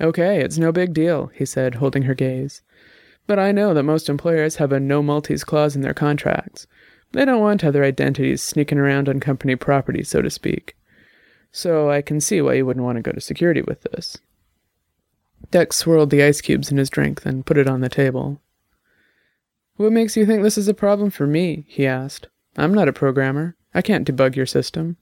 Okay, 0.00 0.40
it's 0.40 0.58
no 0.58 0.72
big 0.72 0.92
deal, 0.92 1.26
he 1.34 1.44
said, 1.44 1.76
holding 1.76 2.02
her 2.02 2.14
gaze. 2.14 2.62
But 3.26 3.38
I 3.38 3.52
know 3.52 3.74
that 3.74 3.82
most 3.82 4.08
employers 4.08 4.56
have 4.56 4.72
a 4.72 4.80
no 4.80 5.02
multis 5.02 5.44
clause 5.44 5.76
in 5.76 5.82
their 5.82 5.94
contracts. 5.94 6.66
They 7.12 7.24
don't 7.24 7.40
want 7.40 7.64
other 7.64 7.84
identities 7.84 8.42
sneaking 8.42 8.78
around 8.78 9.08
on 9.08 9.20
company 9.20 9.56
property, 9.56 10.02
so 10.02 10.22
to 10.22 10.30
speak. 10.30 10.74
So 11.52 11.90
I 11.90 12.02
can 12.02 12.20
see 12.20 12.40
why 12.40 12.54
you 12.54 12.66
wouldn't 12.66 12.84
want 12.84 12.96
to 12.96 13.02
go 13.02 13.12
to 13.12 13.20
security 13.20 13.62
with 13.62 13.82
this. 13.82 14.18
Dex 15.50 15.76
swirled 15.76 16.10
the 16.10 16.22
ice 16.22 16.40
cubes 16.40 16.70
in 16.70 16.76
his 16.76 16.90
drink, 16.90 17.22
then 17.22 17.42
put 17.42 17.58
it 17.58 17.68
on 17.68 17.80
the 17.80 17.88
table. 17.88 18.40
What 19.76 19.92
makes 19.92 20.16
you 20.16 20.26
think 20.26 20.42
this 20.42 20.58
is 20.58 20.68
a 20.68 20.74
problem 20.74 21.10
for 21.10 21.26
me? 21.26 21.64
he 21.66 21.86
asked. 21.86 22.28
I'm 22.56 22.74
not 22.74 22.88
a 22.88 22.92
programmer. 22.92 23.56
I 23.74 23.82
can't 23.82 24.06
debug 24.06 24.36
your 24.36 24.46
system. 24.46 24.96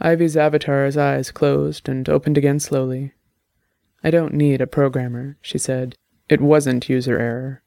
Ivy's 0.00 0.36
avatar's 0.36 0.96
eyes 0.96 1.30
closed 1.30 1.88
and 1.88 2.08
opened 2.08 2.38
again 2.38 2.60
slowly. 2.60 3.12
I 4.02 4.10
don't 4.10 4.34
need 4.34 4.60
a 4.60 4.66
programmer, 4.66 5.38
she 5.40 5.58
said. 5.58 5.96
It 6.28 6.40
wasn't 6.40 6.88
user 6.88 7.18
error. 7.18 7.62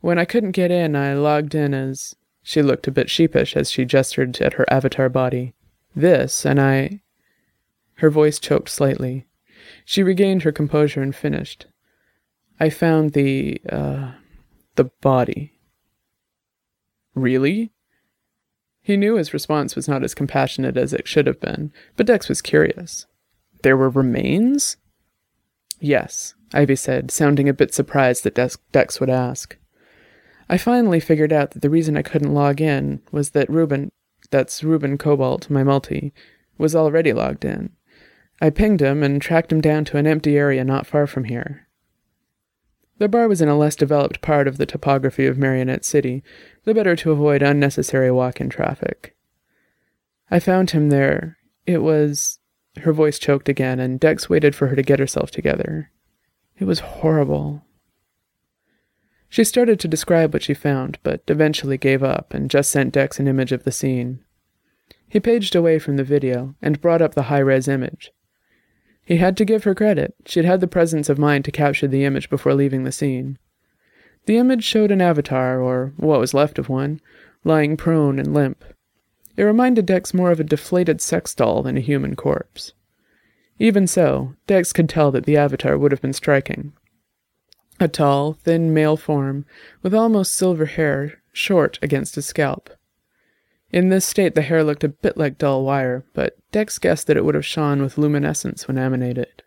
When 0.00 0.18
I 0.18 0.24
couldn't 0.24 0.52
get 0.52 0.70
in, 0.70 0.96
I 0.96 1.14
logged 1.14 1.54
in 1.54 1.74
as. 1.74 2.14
She 2.42 2.62
looked 2.62 2.88
a 2.88 2.92
bit 2.92 3.10
sheepish 3.10 3.56
as 3.56 3.70
she 3.70 3.84
gestured 3.84 4.40
at 4.40 4.54
her 4.54 4.64
avatar 4.72 5.08
body. 5.08 5.54
This, 5.94 6.44
and 6.44 6.60
I. 6.60 7.00
Her 7.96 8.10
voice 8.10 8.38
choked 8.38 8.68
slightly. 8.68 9.26
She 9.84 10.02
regained 10.02 10.42
her 10.42 10.52
composure 10.52 11.02
and 11.02 11.14
finished. 11.14 11.66
I 12.58 12.70
found 12.70 13.12
the, 13.12 13.60
uh, 13.68 14.12
the 14.76 14.84
body. 15.00 15.52
Really? 17.14 17.72
He 18.82 18.96
knew 18.96 19.16
his 19.16 19.34
response 19.34 19.76
was 19.76 19.88
not 19.88 20.02
as 20.02 20.14
compassionate 20.14 20.76
as 20.76 20.92
it 20.92 21.06
should 21.06 21.26
have 21.26 21.40
been, 21.40 21.72
but 21.96 22.06
Dex 22.06 22.28
was 22.28 22.40
curious. 22.40 23.06
There 23.62 23.76
were 23.76 23.90
remains? 23.90 24.76
Yes, 25.80 26.34
Ivy 26.52 26.76
said, 26.76 27.10
sounding 27.10 27.48
a 27.48 27.54
bit 27.54 27.74
surprised 27.74 28.24
that 28.24 28.58
Dex 28.72 29.00
would 29.00 29.10
ask. 29.10 29.56
I 30.48 30.58
finally 30.58 31.00
figured 31.00 31.32
out 31.32 31.52
that 31.52 31.62
the 31.62 31.70
reason 31.70 31.96
I 31.96 32.02
couldn't 32.02 32.34
log 32.34 32.60
in 32.60 33.02
was 33.12 33.30
that 33.30 33.48
Reuben, 33.48 33.92
that's 34.30 34.64
Reuben 34.64 34.98
Cobalt, 34.98 35.50
my 35.50 35.62
multi, 35.62 36.12
was 36.58 36.74
already 36.76 37.12
logged 37.12 37.44
in. 37.44 37.70
I 38.40 38.50
pinged 38.50 38.80
him 38.80 39.02
and 39.02 39.20
tracked 39.20 39.52
him 39.52 39.60
down 39.60 39.84
to 39.86 39.98
an 39.98 40.06
empty 40.06 40.36
area 40.36 40.64
not 40.64 40.86
far 40.86 41.06
from 41.06 41.24
here. 41.24 41.68
The 42.98 43.08
bar 43.08 43.28
was 43.28 43.40
in 43.40 43.48
a 43.48 43.56
less 43.56 43.76
developed 43.76 44.20
part 44.20 44.46
of 44.46 44.58
the 44.58 44.66
topography 44.66 45.26
of 45.26 45.38
Marionette 45.38 45.84
City, 45.84 46.22
the 46.64 46.74
better 46.74 46.94
to 46.96 47.12
avoid 47.12 47.42
unnecessary 47.42 48.10
walk 48.10 48.40
in 48.40 48.50
traffic. 48.50 49.16
I 50.30 50.38
found 50.38 50.70
him 50.70 50.90
there. 50.90 51.38
It 51.66 51.78
was. 51.78 52.38
Her 52.82 52.92
voice 52.92 53.18
choked 53.18 53.48
again, 53.48 53.80
and 53.80 53.98
Dex 53.98 54.28
waited 54.28 54.54
for 54.54 54.68
her 54.68 54.76
to 54.76 54.82
get 54.82 55.00
herself 55.00 55.30
together. 55.30 55.90
It 56.58 56.66
was 56.66 56.80
horrible. 56.80 57.64
She 59.30 59.44
started 59.44 59.78
to 59.78 59.88
describe 59.88 60.34
what 60.34 60.42
she 60.42 60.54
found, 60.54 60.98
but 61.04 61.22
eventually 61.28 61.78
gave 61.78 62.02
up 62.02 62.34
and 62.34 62.50
just 62.50 62.70
sent 62.70 62.92
Dex 62.92 63.20
an 63.20 63.28
image 63.28 63.52
of 63.52 63.62
the 63.62 63.70
scene. 63.70 64.24
He 65.08 65.20
paged 65.20 65.54
away 65.54 65.78
from 65.78 65.96
the 65.96 66.04
video 66.04 66.56
and 66.60 66.80
brought 66.80 67.00
up 67.00 67.14
the 67.14 67.24
high 67.24 67.38
res 67.38 67.68
image. 67.68 68.12
He 69.04 69.16
had 69.18 69.36
to 69.36 69.44
give 69.44 69.62
her 69.64 69.74
credit. 69.74 70.14
She'd 70.26 70.44
had 70.44 70.60
the 70.60 70.66
presence 70.66 71.08
of 71.08 71.16
mind 71.16 71.44
to 71.44 71.52
capture 71.52 71.86
the 71.86 72.04
image 72.04 72.28
before 72.28 72.54
leaving 72.54 72.82
the 72.82 72.92
scene. 72.92 73.38
The 74.26 74.36
image 74.36 74.64
showed 74.64 74.90
an 74.90 75.00
avatar, 75.00 75.60
or 75.60 75.92
what 75.96 76.20
was 76.20 76.34
left 76.34 76.58
of 76.58 76.68
one, 76.68 77.00
lying 77.44 77.76
prone 77.76 78.18
and 78.18 78.34
limp. 78.34 78.64
It 79.36 79.44
reminded 79.44 79.86
Dex 79.86 80.12
more 80.12 80.32
of 80.32 80.40
a 80.40 80.44
deflated 80.44 81.00
sex 81.00 81.36
doll 81.36 81.62
than 81.62 81.76
a 81.76 81.80
human 81.80 82.16
corpse. 82.16 82.72
Even 83.60 83.86
so, 83.86 84.34
Dex 84.48 84.72
could 84.72 84.88
tell 84.88 85.12
that 85.12 85.24
the 85.24 85.36
avatar 85.36 85.78
would 85.78 85.92
have 85.92 86.02
been 86.02 86.12
striking. 86.12 86.72
A 87.82 87.88
tall, 87.88 88.34
thin 88.34 88.74
male 88.74 88.98
form, 88.98 89.46
with 89.82 89.94
almost 89.94 90.34
silver 90.34 90.66
hair, 90.66 91.22
short 91.32 91.78
against 91.80 92.14
his 92.14 92.26
scalp. 92.26 92.68
In 93.72 93.88
this 93.88 94.04
state, 94.04 94.34
the 94.34 94.42
hair 94.42 94.62
looked 94.62 94.84
a 94.84 94.88
bit 94.88 95.16
like 95.16 95.38
dull 95.38 95.64
wire, 95.64 96.04
but 96.12 96.36
Dex 96.52 96.78
guessed 96.78 97.06
that 97.06 97.16
it 97.16 97.24
would 97.24 97.34
have 97.34 97.46
shone 97.46 97.80
with 97.80 97.96
luminescence 97.96 98.68
when 98.68 98.76
animated. 98.76 99.42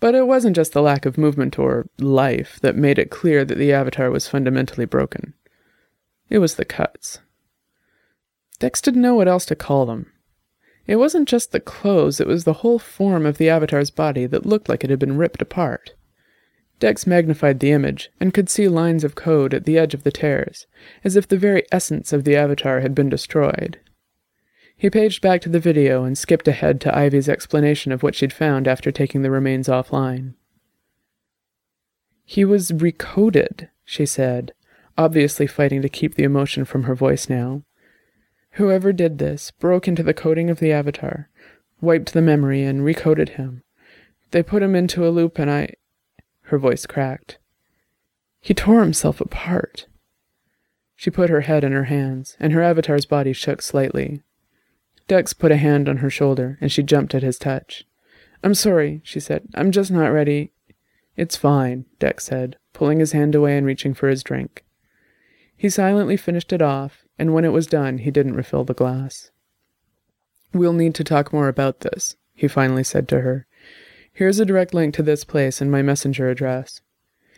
But 0.00 0.16
it 0.16 0.26
wasn't 0.26 0.56
just 0.56 0.72
the 0.72 0.82
lack 0.82 1.06
of 1.06 1.16
movement 1.16 1.56
or 1.56 1.88
life 1.98 2.58
that 2.62 2.76
made 2.76 2.98
it 2.98 3.10
clear 3.10 3.44
that 3.44 3.58
the 3.58 3.72
avatar 3.72 4.10
was 4.10 4.26
fundamentally 4.26 4.86
broken. 4.86 5.34
It 6.28 6.38
was 6.38 6.56
the 6.56 6.64
cuts. 6.64 7.20
Dex 8.58 8.80
didn't 8.80 9.02
know 9.02 9.14
what 9.14 9.28
else 9.28 9.46
to 9.46 9.54
call 9.54 9.86
them. 9.86 10.10
It 10.86 10.96
wasn't 10.96 11.28
just 11.28 11.52
the 11.52 11.60
clothes, 11.60 12.20
it 12.20 12.26
was 12.26 12.44
the 12.44 12.54
whole 12.54 12.78
form 12.78 13.26
of 13.26 13.38
the 13.38 13.48
Avatar's 13.48 13.90
body 13.90 14.26
that 14.26 14.46
looked 14.46 14.68
like 14.68 14.84
it 14.84 14.90
had 14.90 14.98
been 14.98 15.16
ripped 15.16 15.42
apart. 15.42 15.94
Dex 16.78 17.06
magnified 17.06 17.60
the 17.60 17.72
image 17.72 18.10
and 18.20 18.34
could 18.34 18.50
see 18.50 18.68
lines 18.68 19.02
of 19.02 19.14
code 19.14 19.54
at 19.54 19.64
the 19.64 19.78
edge 19.78 19.94
of 19.94 20.02
the 20.02 20.12
tears, 20.12 20.66
as 21.02 21.16
if 21.16 21.26
the 21.26 21.38
very 21.38 21.64
essence 21.72 22.12
of 22.12 22.24
the 22.24 22.36
Avatar 22.36 22.80
had 22.80 22.94
been 22.94 23.08
destroyed. 23.08 23.80
He 24.76 24.90
paged 24.90 25.22
back 25.22 25.40
to 25.40 25.48
the 25.48 25.58
video 25.58 26.04
and 26.04 26.18
skipped 26.18 26.46
ahead 26.46 26.80
to 26.82 26.96
Ivy's 26.96 27.30
explanation 27.30 27.92
of 27.92 28.02
what 28.02 28.14
she'd 28.14 28.32
found 28.32 28.68
after 28.68 28.92
taking 28.92 29.22
the 29.22 29.30
remains 29.30 29.68
offline. 29.68 30.34
He 32.24 32.44
was 32.44 32.72
recoded, 32.72 33.70
she 33.84 34.04
said, 34.04 34.52
obviously 34.98 35.46
fighting 35.46 35.80
to 35.80 35.88
keep 35.88 36.16
the 36.16 36.24
emotion 36.24 36.64
from 36.64 36.82
her 36.82 36.94
voice 36.94 37.28
now. 37.28 37.62
Whoever 38.52 38.92
did 38.92 39.18
this 39.18 39.50
broke 39.50 39.86
into 39.86 40.02
the 40.02 40.14
coding 40.14 40.50
of 40.50 40.58
the 40.58 40.72
avatar, 40.72 41.30
wiped 41.80 42.12
the 42.12 42.22
memory, 42.22 42.62
and 42.64 42.80
recoded 42.80 43.30
him. 43.30 43.62
They 44.30 44.42
put 44.42 44.62
him 44.62 44.74
into 44.74 45.06
a 45.06 45.10
loop, 45.10 45.38
and 45.38 45.50
I. 45.50 45.74
Her 46.46 46.58
voice 46.58 46.86
cracked. 46.86 47.38
He 48.40 48.54
tore 48.54 48.80
himself 48.80 49.20
apart. 49.20 49.86
She 50.94 51.10
put 51.10 51.30
her 51.30 51.42
head 51.42 51.64
in 51.64 51.72
her 51.72 51.84
hands, 51.84 52.36
and 52.38 52.52
her 52.52 52.62
avatar's 52.62 53.04
body 53.04 53.32
shook 53.32 53.60
slightly. 53.60 54.22
Dex 55.08 55.32
put 55.32 55.52
a 55.52 55.56
hand 55.56 55.88
on 55.88 55.98
her 55.98 56.10
shoulder, 56.10 56.56
and 56.60 56.70
she 56.70 56.82
jumped 56.82 57.14
at 57.14 57.22
his 57.22 57.38
touch. 57.38 57.84
I'm 58.42 58.54
sorry, 58.54 59.00
she 59.04 59.18
said. 59.18 59.48
I'm 59.54 59.72
just 59.72 59.90
not 59.90 60.08
ready. 60.08 60.52
It's 61.16 61.36
fine, 61.36 61.86
Dex 61.98 62.24
said, 62.24 62.56
pulling 62.72 63.00
his 63.00 63.12
hand 63.12 63.34
away 63.34 63.56
and 63.56 63.66
reaching 63.66 63.94
for 63.94 64.08
his 64.08 64.22
drink. 64.22 64.64
He 65.56 65.68
silently 65.68 66.16
finished 66.16 66.52
it 66.52 66.62
off, 66.62 67.04
and 67.18 67.34
when 67.34 67.44
it 67.44 67.52
was 67.52 67.66
done, 67.66 67.98
he 67.98 68.10
didn't 68.10 68.34
refill 68.34 68.64
the 68.64 68.74
glass. 68.74 69.30
We'll 70.52 70.72
need 70.72 70.94
to 70.96 71.04
talk 71.04 71.32
more 71.32 71.48
about 71.48 71.80
this, 71.80 72.16
he 72.34 72.46
finally 72.46 72.84
said 72.84 73.08
to 73.08 73.20
her. 73.20 73.46
Here's 74.16 74.40
a 74.40 74.46
direct 74.46 74.72
link 74.72 74.94
to 74.94 75.02
this 75.02 75.24
place 75.24 75.60
and 75.60 75.70
my 75.70 75.82
messenger 75.82 76.30
address. 76.30 76.80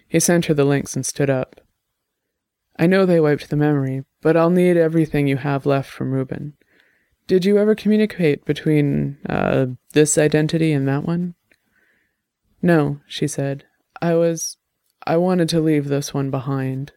He 0.07 0.21
sent 0.21 0.45
her 0.45 0.55
the 0.55 0.64
links 0.64 0.95
and 0.95 1.05
stood 1.05 1.29
up. 1.29 1.61
I 2.79 2.87
know 2.87 3.05
they 3.05 3.19
wiped 3.19 3.51
the 3.51 3.57
memory, 3.57 4.05
but 4.23 4.37
I'll 4.37 4.49
need 4.49 4.77
everything 4.77 5.27
you 5.27 5.38
have 5.38 5.67
left 5.67 5.91
from 5.91 6.12
Reuben. 6.12 6.53
Did 7.27 7.45
you 7.45 7.59
ever 7.59 7.75
communicate 7.75 8.45
between, 8.45 9.19
uh, 9.29 9.67
this 9.93 10.17
identity 10.17 10.73
and 10.73 10.87
that 10.87 11.03
one? 11.03 11.35
No, 12.62 13.01
she 13.09 13.27
said. 13.27 13.64
I 14.01 14.14
was. 14.14 14.57
I 15.05 15.17
wanted 15.17 15.49
to 15.49 15.61
leave 15.61 15.88
this 15.88 16.14
one 16.14 16.31
behind. 16.31 16.93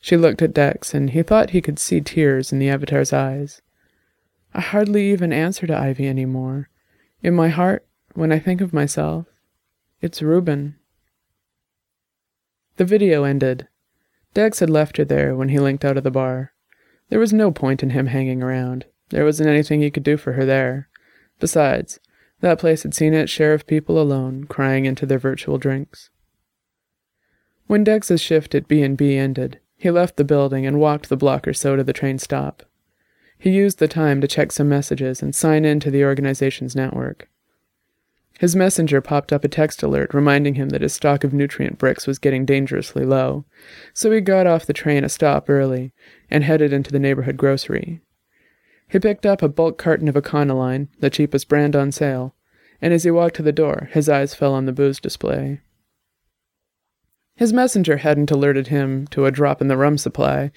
She 0.00 0.18
looked 0.18 0.42
at 0.42 0.52
Dex, 0.52 0.92
and 0.92 1.08
he 1.08 1.22
thought 1.22 1.50
he 1.50 1.62
could 1.62 1.78
see 1.78 2.02
tears 2.02 2.52
in 2.52 2.58
the 2.58 2.68
Avatar's 2.68 3.14
eyes. 3.14 3.62
I 4.52 4.60
hardly 4.60 5.10
even 5.10 5.32
answer 5.32 5.66
to 5.66 5.74
Ivy 5.78 6.06
any 6.06 6.26
more. 6.26 6.68
In 7.22 7.32
my 7.32 7.48
heart, 7.48 7.87
when 8.18 8.32
I 8.32 8.40
think 8.40 8.60
of 8.60 8.72
myself, 8.72 9.26
it's 10.00 10.22
Reuben. 10.22 10.74
The 12.76 12.84
video 12.84 13.22
ended. 13.22 13.68
Dex 14.34 14.58
had 14.58 14.68
left 14.68 14.96
her 14.96 15.04
there 15.04 15.36
when 15.36 15.50
he 15.50 15.60
linked 15.60 15.84
out 15.84 15.96
of 15.96 16.02
the 16.02 16.10
bar. 16.10 16.52
There 17.10 17.20
was 17.20 17.32
no 17.32 17.52
point 17.52 17.80
in 17.84 17.90
him 17.90 18.06
hanging 18.06 18.42
around. 18.42 18.86
There 19.10 19.24
wasn't 19.24 19.48
anything 19.48 19.80
he 19.82 19.92
could 19.92 20.02
do 20.02 20.16
for 20.16 20.32
her 20.32 20.44
there. 20.44 20.88
Besides, 21.38 22.00
that 22.40 22.58
place 22.58 22.82
had 22.82 22.92
seen 22.92 23.14
its 23.14 23.30
share 23.30 23.54
of 23.54 23.68
people 23.68 24.00
alone, 24.02 24.46
crying 24.48 24.84
into 24.84 25.06
their 25.06 25.20
virtual 25.20 25.56
drinks. 25.56 26.10
When 27.68 27.84
Dex's 27.84 28.20
shift 28.20 28.52
at 28.56 28.66
B&B 28.66 29.16
ended, 29.16 29.60
he 29.76 29.92
left 29.92 30.16
the 30.16 30.24
building 30.24 30.66
and 30.66 30.80
walked 30.80 31.08
the 31.08 31.16
block 31.16 31.46
or 31.46 31.54
so 31.54 31.76
to 31.76 31.84
the 31.84 31.92
train 31.92 32.18
stop. 32.18 32.64
He 33.38 33.50
used 33.50 33.78
the 33.78 33.86
time 33.86 34.20
to 34.20 34.26
check 34.26 34.50
some 34.50 34.68
messages 34.68 35.22
and 35.22 35.36
sign 35.36 35.64
in 35.64 35.78
to 35.78 35.90
the 35.92 36.02
organization's 36.02 36.74
network. 36.74 37.28
His 38.38 38.54
messenger 38.54 39.00
popped 39.00 39.32
up 39.32 39.42
a 39.42 39.48
text 39.48 39.82
alert 39.82 40.14
reminding 40.14 40.54
him 40.54 40.68
that 40.68 40.82
his 40.82 40.94
stock 40.94 41.24
of 41.24 41.32
nutrient 41.32 41.76
bricks 41.76 42.06
was 42.06 42.20
getting 42.20 42.46
dangerously 42.46 43.04
low, 43.04 43.44
so 43.92 44.12
he 44.12 44.20
got 44.20 44.46
off 44.46 44.64
the 44.64 44.72
train 44.72 45.02
a 45.02 45.08
stop 45.08 45.50
early 45.50 45.92
and 46.30 46.44
headed 46.44 46.72
into 46.72 46.92
the 46.92 47.00
neighborhood 47.00 47.36
grocery. 47.36 48.00
He 48.88 49.00
picked 49.00 49.26
up 49.26 49.42
a 49.42 49.48
bulk 49.48 49.76
carton 49.76 50.06
of 50.06 50.14
Econoline, 50.14 50.86
the 51.00 51.10
cheapest 51.10 51.48
brand 51.48 51.74
on 51.74 51.90
sale, 51.90 52.36
and 52.80 52.94
as 52.94 53.02
he 53.02 53.10
walked 53.10 53.34
to 53.36 53.42
the 53.42 53.50
door, 53.50 53.88
his 53.90 54.08
eyes 54.08 54.34
fell 54.34 54.54
on 54.54 54.66
the 54.66 54.72
booze 54.72 55.00
display. 55.00 55.60
His 57.34 57.52
messenger 57.52 57.96
hadn't 57.96 58.30
alerted 58.30 58.68
him 58.68 59.08
to 59.08 59.26
a 59.26 59.32
drop 59.32 59.60
in 59.60 59.66
the 59.66 59.76
rum 59.76 59.98
supply, 59.98 60.52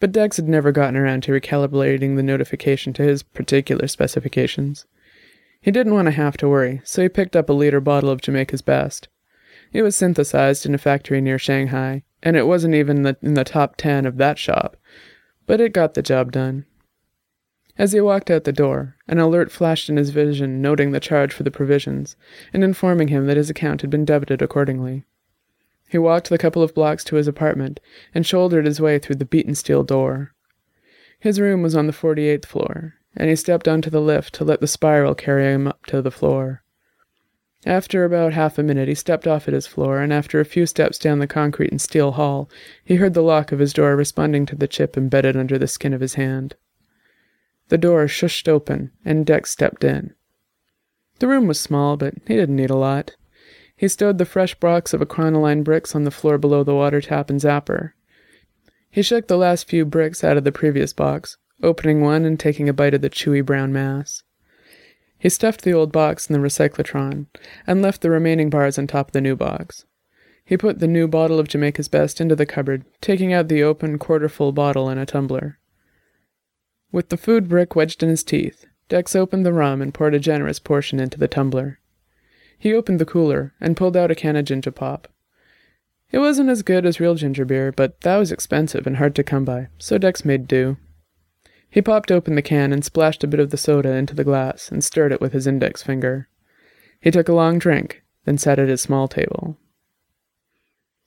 but 0.00 0.10
Dex 0.10 0.38
had 0.38 0.48
never 0.48 0.72
gotten 0.72 0.96
around 0.96 1.22
to 1.24 1.32
recalibrating 1.32 2.16
the 2.16 2.22
notification 2.22 2.94
to 2.94 3.02
his 3.02 3.22
particular 3.22 3.88
specifications. 3.88 4.86
He 5.66 5.72
didn't 5.72 5.94
want 5.94 6.06
to 6.06 6.12
have 6.12 6.36
to 6.36 6.48
worry, 6.48 6.80
so 6.84 7.02
he 7.02 7.08
picked 7.08 7.34
up 7.34 7.50
a 7.50 7.52
liter 7.52 7.80
bottle 7.80 8.08
of 8.08 8.20
Jamaica's 8.20 8.62
Best. 8.62 9.08
It 9.72 9.82
was 9.82 9.96
synthesized 9.96 10.64
in 10.64 10.76
a 10.76 10.78
factory 10.78 11.20
near 11.20 11.40
Shanghai, 11.40 12.04
and 12.22 12.36
it 12.36 12.46
wasn't 12.46 12.76
even 12.76 13.02
the, 13.02 13.16
in 13.20 13.34
the 13.34 13.42
top 13.42 13.74
ten 13.76 14.06
of 14.06 14.16
that 14.16 14.38
shop, 14.38 14.76
but 15.44 15.60
it 15.60 15.72
got 15.72 15.94
the 15.94 16.02
job 16.02 16.30
done. 16.30 16.66
As 17.76 17.90
he 17.90 18.00
walked 18.00 18.30
out 18.30 18.44
the 18.44 18.52
door, 18.52 18.94
an 19.08 19.18
alert 19.18 19.50
flashed 19.50 19.90
in 19.90 19.96
his 19.96 20.10
vision 20.10 20.62
noting 20.62 20.92
the 20.92 21.00
charge 21.00 21.32
for 21.32 21.42
the 21.42 21.50
provisions 21.50 22.14
and 22.52 22.62
informing 22.62 23.08
him 23.08 23.26
that 23.26 23.36
his 23.36 23.50
account 23.50 23.80
had 23.80 23.90
been 23.90 24.04
debited 24.04 24.40
accordingly. 24.40 25.02
He 25.88 25.98
walked 25.98 26.28
the 26.28 26.38
couple 26.38 26.62
of 26.62 26.74
blocks 26.74 27.02
to 27.02 27.16
his 27.16 27.26
apartment 27.26 27.80
and 28.14 28.24
shouldered 28.24 28.66
his 28.66 28.80
way 28.80 29.00
through 29.00 29.16
the 29.16 29.24
beaten 29.24 29.56
steel 29.56 29.82
door. 29.82 30.32
His 31.18 31.40
room 31.40 31.62
was 31.62 31.74
on 31.74 31.88
the 31.88 31.92
48th 31.92 32.46
floor, 32.46 32.94
and 33.16 33.30
he 33.30 33.36
stepped 33.36 33.66
onto 33.66 33.90
the 33.90 34.00
lift 34.00 34.34
to 34.34 34.44
let 34.44 34.60
the 34.60 34.66
spiral 34.66 35.14
carry 35.14 35.44
him 35.52 35.66
up 35.66 35.86
to 35.86 36.02
the 36.02 36.10
floor. 36.10 36.62
After 37.64 38.04
about 38.04 38.32
half 38.32 38.58
a 38.58 38.62
minute, 38.62 38.86
he 38.86 38.94
stepped 38.94 39.26
off 39.26 39.48
at 39.48 39.54
his 39.54 39.66
floor, 39.66 40.00
and 40.00 40.12
after 40.12 40.38
a 40.38 40.44
few 40.44 40.66
steps 40.66 40.98
down 40.98 41.18
the 41.18 41.26
concrete 41.26 41.72
and 41.72 41.80
steel 41.80 42.12
hall, 42.12 42.48
he 42.84 42.96
heard 42.96 43.14
the 43.14 43.22
lock 43.22 43.50
of 43.50 43.58
his 43.58 43.72
door 43.72 43.96
responding 43.96 44.46
to 44.46 44.54
the 44.54 44.68
chip 44.68 44.96
embedded 44.96 45.36
under 45.36 45.58
the 45.58 45.66
skin 45.66 45.92
of 45.92 46.00
his 46.00 46.14
hand. 46.14 46.54
The 47.68 47.78
door 47.78 48.06
shushed 48.06 48.46
open, 48.46 48.92
and 49.04 49.26
Dex 49.26 49.50
stepped 49.50 49.82
in. 49.82 50.14
The 51.18 51.26
room 51.26 51.48
was 51.48 51.58
small, 51.58 51.96
but 51.96 52.14
he 52.26 52.36
didn't 52.36 52.54
need 52.54 52.70
a 52.70 52.76
lot. 52.76 53.16
He 53.76 53.88
stowed 53.88 54.18
the 54.18 54.24
fresh 54.24 54.54
box 54.54 54.94
of 54.94 55.00
Econoline 55.00 55.64
bricks 55.64 55.94
on 55.94 56.04
the 56.04 56.10
floor 56.12 56.38
below 56.38 56.62
the 56.62 56.74
water 56.74 57.00
tap 57.00 57.30
and 57.30 57.40
zapper. 57.40 57.92
He 58.90 59.02
shook 59.02 59.26
the 59.26 59.36
last 59.36 59.68
few 59.68 59.84
bricks 59.84 60.22
out 60.22 60.36
of 60.36 60.44
the 60.44 60.52
previous 60.52 60.92
box, 60.92 61.36
opening 61.62 62.00
one 62.00 62.24
and 62.24 62.38
taking 62.38 62.68
a 62.68 62.72
bite 62.72 62.94
of 62.94 63.02
the 63.02 63.10
chewy 63.10 63.44
brown 63.44 63.72
mass. 63.72 64.22
He 65.18 65.28
stuffed 65.28 65.62
the 65.62 65.72
old 65.72 65.92
box 65.92 66.28
in 66.28 66.32
the 66.34 66.46
recyclotron 66.46 67.26
and 67.66 67.82
left 67.82 68.02
the 68.02 68.10
remaining 68.10 68.50
bars 68.50 68.78
on 68.78 68.86
top 68.86 69.08
of 69.08 69.12
the 69.12 69.20
new 69.20 69.36
box. 69.36 69.84
He 70.44 70.56
put 70.56 70.78
the 70.78 70.86
new 70.86 71.08
bottle 71.08 71.40
of 71.40 71.48
Jamaica's 71.48 71.88
Best 71.88 72.20
into 72.20 72.36
the 72.36 72.46
cupboard, 72.46 72.84
taking 73.00 73.32
out 73.32 73.48
the 73.48 73.62
open 73.62 73.98
quarter 73.98 74.28
full 74.28 74.52
bottle 74.52 74.88
in 74.88 74.98
a 74.98 75.06
tumbler. 75.06 75.58
With 76.92 77.08
the 77.08 77.16
food 77.16 77.48
brick 77.48 77.74
wedged 77.74 78.02
in 78.02 78.08
his 78.08 78.22
teeth, 78.22 78.66
Dex 78.88 79.16
opened 79.16 79.44
the 79.44 79.52
rum 79.52 79.82
and 79.82 79.92
poured 79.92 80.14
a 80.14 80.20
generous 80.20 80.60
portion 80.60 81.00
into 81.00 81.18
the 81.18 81.26
tumbler. 81.26 81.80
He 82.58 82.72
opened 82.72 83.00
the 83.00 83.04
cooler 83.04 83.54
and 83.60 83.76
pulled 83.76 83.96
out 83.96 84.12
a 84.12 84.14
can 84.14 84.36
of 84.36 84.44
ginger 84.44 84.70
pop. 84.70 85.08
It 86.12 86.20
wasn't 86.20 86.50
as 86.50 86.62
good 86.62 86.86
as 86.86 87.00
real 87.00 87.16
ginger 87.16 87.44
beer, 87.44 87.72
but 87.72 88.00
that 88.02 88.16
was 88.16 88.30
expensive 88.30 88.86
and 88.86 88.98
hard 88.98 89.16
to 89.16 89.24
come 89.24 89.44
by, 89.44 89.68
so 89.78 89.98
Dex 89.98 90.24
made 90.24 90.46
do. 90.46 90.76
He 91.76 91.82
popped 91.82 92.10
open 92.10 92.36
the 92.36 92.40
can 92.40 92.72
and 92.72 92.82
splashed 92.82 93.22
a 93.22 93.26
bit 93.26 93.38
of 93.38 93.50
the 93.50 93.58
soda 93.58 93.90
into 93.90 94.14
the 94.14 94.24
glass 94.24 94.70
and 94.70 94.82
stirred 94.82 95.12
it 95.12 95.20
with 95.20 95.34
his 95.34 95.46
index 95.46 95.82
finger. 95.82 96.26
He 97.02 97.10
took 97.10 97.28
a 97.28 97.34
long 97.34 97.58
drink, 97.58 98.02
then 98.24 98.38
sat 98.38 98.58
at 98.58 98.70
his 98.70 98.80
small 98.80 99.08
table. 99.08 99.58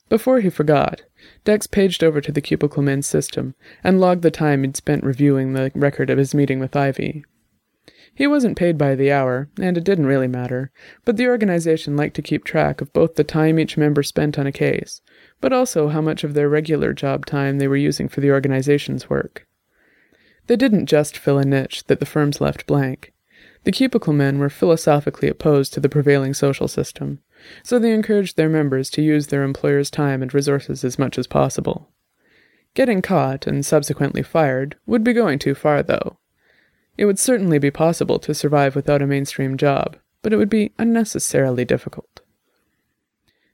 Before 0.10 0.42
he 0.42 0.50
forgot, 0.52 1.02
Dex 1.44 1.66
paged 1.66 2.04
over 2.04 2.22
to 2.22 2.32
the 2.32 2.40
Cubicle 2.40 2.84
Men's 2.84 3.08
system 3.08 3.56
and 3.84 4.00
logged 4.00 4.22
the 4.22 4.30
time 4.30 4.62
he'd 4.62 4.78
spent 4.78 5.04
reviewing 5.04 5.54
the 5.54 5.72
record 5.74 6.12
of 6.12 6.20
his 6.20 6.36
meeting 6.36 6.60
with 6.60 6.76
Ivy. 6.76 7.26
He 8.14 8.28
wasn't 8.28 8.56
paid 8.56 8.78
by 8.78 8.94
the 8.94 9.12
hour, 9.12 9.50
and 9.60 9.76
it 9.76 9.84
didn't 9.84 10.06
really 10.06 10.28
matter, 10.28 10.72
but 11.04 11.18
the 11.18 11.30
organization 11.30 11.98
liked 11.98 12.16
to 12.18 12.22
keep 12.22 12.44
track 12.44 12.80
of 12.80 12.94
both 12.94 13.16
the 13.16 13.24
time 13.24 13.58
each 13.58 13.76
member 13.76 14.04
spent 14.04 14.38
on 14.38 14.46
a 14.46 14.52
case, 14.52 15.02
but 15.42 15.52
also 15.52 15.88
how 15.88 16.02
much 16.02 16.24
of 16.24 16.36
their 16.36 16.48
regular 16.48 16.94
job 16.94 17.26
time 17.26 17.58
they 17.58 17.68
were 17.68 17.76
using 17.76 18.08
for 18.08 18.22
the 18.22 18.30
organization's 18.30 19.10
work. 19.10 19.48
They 20.50 20.56
didn't 20.56 20.88
just 20.88 21.16
fill 21.16 21.38
a 21.38 21.46
niche 21.46 21.84
that 21.84 22.00
the 22.00 22.08
firms 22.08 22.42
left 22.42 22.66
blank. 22.66 23.14
The 23.66 23.72
cubicle 23.72 24.14
men 24.14 24.40
were 24.40 24.50
philosophically 24.50 25.30
opposed 25.30 25.74
to 25.74 25.80
the 25.80 25.90
prevailing 25.90 26.34
social 26.34 26.68
system, 26.68 27.20
so 27.62 27.78
they 27.78 27.94
encouraged 27.94 28.36
their 28.36 28.50
members 28.50 28.90
to 28.92 29.04
use 29.04 29.28
their 29.28 29.44
employer's 29.44 29.92
time 29.92 30.24
and 30.24 30.34
resources 30.34 30.84
as 30.84 30.98
much 30.98 31.20
as 31.20 31.28
possible. 31.28 31.92
Getting 32.74 33.04
caught 33.04 33.46
and 33.46 33.64
subsequently 33.64 34.24
fired 34.24 34.76
would 34.88 35.04
be 35.04 35.14
going 35.14 35.38
too 35.38 35.54
far, 35.54 35.84
though. 35.84 36.18
It 36.98 37.06
would 37.06 37.20
certainly 37.20 37.60
be 37.60 37.70
possible 37.70 38.18
to 38.18 38.34
survive 38.34 38.76
without 38.76 39.04
a 39.04 39.08
mainstream 39.08 39.56
job, 39.56 39.98
but 40.24 40.34
it 40.34 40.38
would 40.38 40.50
be 40.50 40.74
unnecessarily 40.80 41.64
difficult. 41.64 42.22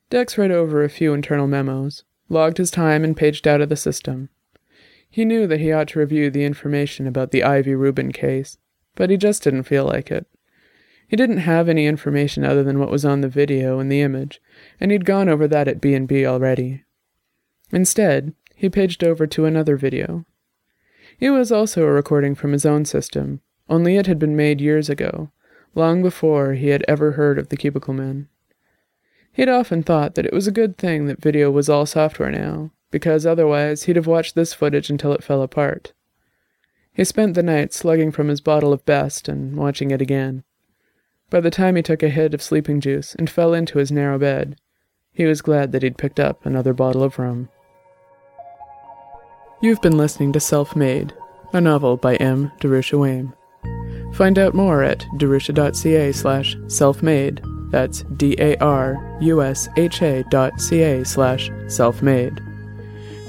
Dex 0.09 0.37
read 0.37 0.49
over 0.49 0.81
a 0.81 0.89
few 0.89 1.13
internal 1.13 1.45
memos, 1.45 2.05
logged 2.29 2.57
his 2.57 2.71
time, 2.71 3.03
and 3.03 3.17
paged 3.17 3.49
out 3.49 3.59
of 3.59 3.67
the 3.67 3.75
system. 3.75 4.29
He 5.09 5.25
knew 5.25 5.47
that 5.47 5.59
he 5.59 5.71
ought 5.71 5.87
to 5.89 5.99
review 5.99 6.29
the 6.29 6.43
information 6.43 7.07
about 7.07 7.31
the 7.31 7.43
Ivy 7.43 7.75
Reuben 7.75 8.11
case, 8.11 8.57
but 8.95 9.09
he 9.09 9.17
just 9.17 9.43
didn't 9.43 9.63
feel 9.63 9.85
like 9.85 10.11
it. 10.11 10.27
He 11.07 11.15
didn't 11.15 11.37
have 11.37 11.69
any 11.69 11.85
information 11.85 12.43
other 12.43 12.63
than 12.63 12.79
what 12.79 12.89
was 12.89 13.05
on 13.05 13.21
the 13.21 13.29
video 13.29 13.79
and 13.79 13.91
the 13.91 14.01
image, 14.01 14.41
and 14.79 14.91
he'd 14.91 15.05
gone 15.05 15.29
over 15.29 15.47
that 15.47 15.67
at 15.67 15.81
B&B 15.81 16.25
already. 16.25 16.83
Instead, 17.71 18.33
he 18.55 18.69
paged 18.69 19.03
over 19.03 19.27
to 19.27 19.45
another 19.45 19.77
video. 19.77 20.25
It 21.19 21.29
was 21.29 21.51
also 21.51 21.83
a 21.83 21.91
recording 21.91 22.35
from 22.35 22.51
his 22.51 22.65
own 22.65 22.85
system, 22.85 23.41
only 23.69 23.97
it 23.97 24.07
had 24.07 24.19
been 24.19 24.35
made 24.35 24.61
years 24.61 24.89
ago, 24.89 25.31
long 25.75 26.01
before 26.01 26.53
he 26.53 26.69
had 26.69 26.83
ever 26.87 27.13
heard 27.13 27.37
of 27.37 27.49
the 27.49 27.57
Cubicle 27.57 27.93
Men. 27.93 28.27
He'd 29.31 29.49
often 29.49 29.83
thought 29.83 30.15
that 30.15 30.25
it 30.25 30.33
was 30.33 30.47
a 30.47 30.51
good 30.51 30.77
thing 30.77 31.05
that 31.05 31.21
video 31.21 31.51
was 31.51 31.69
all 31.69 31.85
software 31.85 32.31
now, 32.31 32.71
because 32.95 33.25
otherwise 33.25 33.83
he'd 33.83 33.97
have 33.97 34.07
watched 34.07 34.35
this 34.35 34.53
footage 34.53 34.89
until 34.89 35.11
it 35.11 35.21
fell 35.21 35.41
apart. 35.41 35.91
He 36.93 37.03
spent 37.03 37.33
the 37.33 37.43
night 37.43 37.73
slugging 37.73 38.09
from 38.09 38.29
his 38.29 38.39
bottle 38.39 38.71
of 38.71 38.85
best 38.85 39.27
and 39.27 39.57
watching 39.57 39.91
it 39.91 40.01
again. 40.01 40.45
By 41.29 41.41
the 41.41 41.51
time 41.51 41.75
he 41.75 41.81
took 41.81 42.01
a 42.01 42.07
hit 42.07 42.33
of 42.33 42.41
sleeping 42.41 42.79
juice 42.79 43.13
and 43.13 43.29
fell 43.29 43.53
into 43.53 43.79
his 43.79 43.91
narrow 43.91 44.17
bed, 44.17 44.55
he 45.11 45.25
was 45.25 45.41
glad 45.41 45.73
that 45.73 45.83
he'd 45.83 45.97
picked 45.97 46.21
up 46.21 46.45
another 46.45 46.71
bottle 46.73 47.03
of 47.03 47.19
rum. 47.19 47.49
You've 49.61 49.81
been 49.81 49.97
listening 49.97 50.31
to 50.31 50.39
Self 50.39 50.73
Made, 50.73 51.13
a 51.51 51.59
novel 51.59 51.97
by 51.97 52.15
M. 52.15 52.53
Darusha 52.61 52.97
Wehm. 52.97 53.33
Find 54.15 54.39
out 54.39 54.53
more 54.53 54.83
at 54.83 54.99
darusha.ca 55.17 56.13
slash 56.13 56.55
self-made. 56.69 57.41
That's 57.71 58.03
D-A-R-U-S-H-A 58.15 58.63
dot 60.31 60.61
C-A 60.61 61.03
slash 61.03 61.51
self-made. 61.67 62.39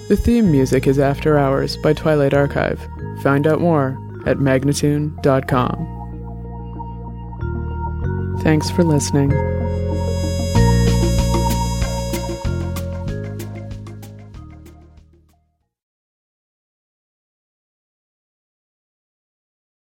The 0.08 0.16
theme 0.16 0.52
music 0.52 0.86
is 0.86 1.00
After 1.00 1.36
Hours 1.36 1.76
by 1.76 1.92
Twilight 1.92 2.32
Archive. 2.32 2.80
Find 3.22 3.44
out 3.44 3.60
more 3.60 3.98
at 4.24 4.36
magnatune.com. 4.36 5.94
Thanks 8.42 8.70
for 8.70 8.84
listening. 8.84 9.32